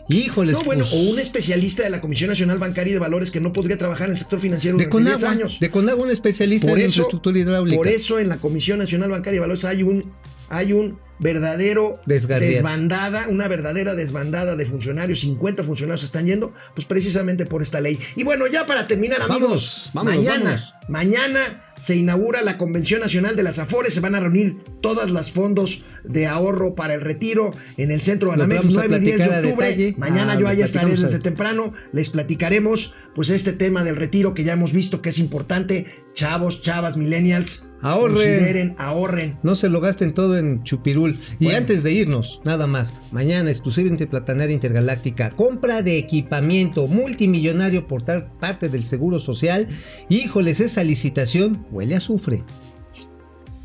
Híjoles, 0.09 0.55
No, 0.55 0.63
bueno, 0.63 0.85
pues, 0.85 0.93
o 0.93 1.11
un 1.11 1.19
especialista 1.19 1.85
de 1.85 1.91
la 1.91 2.01
Comisión 2.01 2.29
Nacional 2.29 2.59
Bancaria 2.59 2.91
y 2.91 2.95
de 2.95 2.99
Valores 2.99 3.31
que 3.31 3.41
no 3.41 3.53
podría 3.53 3.79
trabajar 3.79 4.09
en 4.09 4.15
el 4.15 4.19
sector 4.19 4.41
financiero 4.41 4.77
de 4.77 4.85
durante 4.87 5.11
10 5.11 5.15
Conagua, 5.21 5.31
años. 5.31 5.61
de 5.61 5.71
Conagua 5.71 6.05
un 6.05 6.11
especialista 6.11 6.69
Por 6.69 6.79
en 6.79 6.85
eso, 6.87 7.01
infraestructura 7.03 7.39
hidráulica. 7.39 7.77
por 7.77 7.89
eso 7.89 8.19
en 8.19 8.29
la 8.29 8.37
Comisión 8.37 8.81
Nacional 8.81 9.11
Bancaria 9.11 9.37
y 9.37 9.39
de 9.39 9.41
Valores 9.41 9.65
hay 9.65 9.83
un 9.85 10.05
hay 10.51 10.73
un 10.75 10.99
verdadero 11.23 11.95
desbandada, 12.05 13.27
una 13.29 13.49
verdadera 13.49 13.95
desbandada 13.95 14.57
de 14.57 14.67
funcionarios, 14.67 15.21
50 15.21 15.63
funcionarios 15.63 16.05
están 16.05 16.27
yendo, 16.27 16.53
pues 16.75 16.87
precisamente 16.87 17.47
por 17.47 17.63
esta 17.63 17.81
ley. 17.81 17.99
Y 18.17 18.25
bueno, 18.25 18.47
ya 18.47 18.67
para 18.67 18.87
terminar, 18.87 19.23
amigos, 19.23 19.41
Vámonos, 19.41 19.91
vámonos, 19.95 20.17
mañana, 20.19 20.45
vámonos. 20.45 20.75
mañana 20.89 21.63
se 21.79 21.97
inaugura 21.97 22.43
la 22.43 22.59
Convención 22.59 23.01
Nacional 23.01 23.35
de 23.35 23.43
las 23.43 23.59
Afores, 23.59 23.95
se 23.95 24.01
van 24.01 24.15
a 24.15 24.21
reunir 24.21 24.57
todas 24.81 25.11
las 25.11 25.31
fondos 25.33 25.85
de 26.05 26.27
ahorro 26.27 26.75
para 26.75 26.95
el 26.95 27.01
retiro 27.01 27.51
en 27.77 27.91
el 27.93 28.01
centro 28.03 28.31
de 28.31 28.37
Banamex 28.37 28.67
vamos 28.67 28.83
a 28.83 28.87
9 28.89 28.97
y 28.97 29.01
10 29.07 29.19
de 29.19 29.25
octubre. 29.25 29.67
detalle. 29.67 29.95
Mañana 29.99 30.33
Ah, 30.33 30.39
yo 30.41 30.49
allá 30.49 30.65
estaré 30.65 30.91
desde 30.91 31.19
temprano, 31.19 31.73
les 31.93 32.11
platicaremos 32.11 32.95
pues 33.15 33.31
este 33.31 33.53
tema 33.53 33.85
del 33.85 33.97
retiro 33.97 34.33
que 34.35 34.43
ya 34.45 34.55
hemos 34.55 34.73
visto 34.73 35.03
que 35.03 35.11
es 35.11 35.19
importante. 35.19 35.87
Chavos, 36.15 36.61
chavas, 36.63 36.97
millennials, 36.97 37.69
Ahorren. 37.81 38.75
ahorren. 38.79 39.39
No 39.43 39.55
se 39.55 39.69
lo 39.71 39.81
gasten 39.81 40.13
todo 40.15 40.37
en 40.39 40.63
chupirul. 40.63 41.12
Y 41.39 41.45
Bueno. 41.45 41.59
antes 41.59 41.83
de 41.83 41.93
irnos, 41.93 42.41
nada 42.45 42.67
más, 42.67 42.95
mañana 43.11 43.51
exclusivamente 43.51 44.07
Platanaria 44.07 44.55
Intergaláctica, 44.55 45.31
compra 45.31 45.83
de 45.83 45.99
equipamiento 45.99 46.87
multimillonario 46.87 47.87
por 47.87 48.03
tal 48.03 48.31
parte 48.41 48.69
del 48.69 48.85
Seguro 48.85 49.19
Social. 49.19 49.69
Híjoles, 50.09 50.61
esa 50.61 50.85
licitación 50.85 51.67
huele 51.71 51.95
a 51.95 51.99
azufre. 51.99 52.45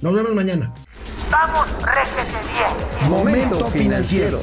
Nos 0.01 0.13
vemos 0.13 0.33
mañana. 0.35 0.73
Vamos, 1.31 1.67
réjete 1.83 2.37
bien. 2.53 3.09
Momento 3.09 3.65
financiero. 3.71 4.41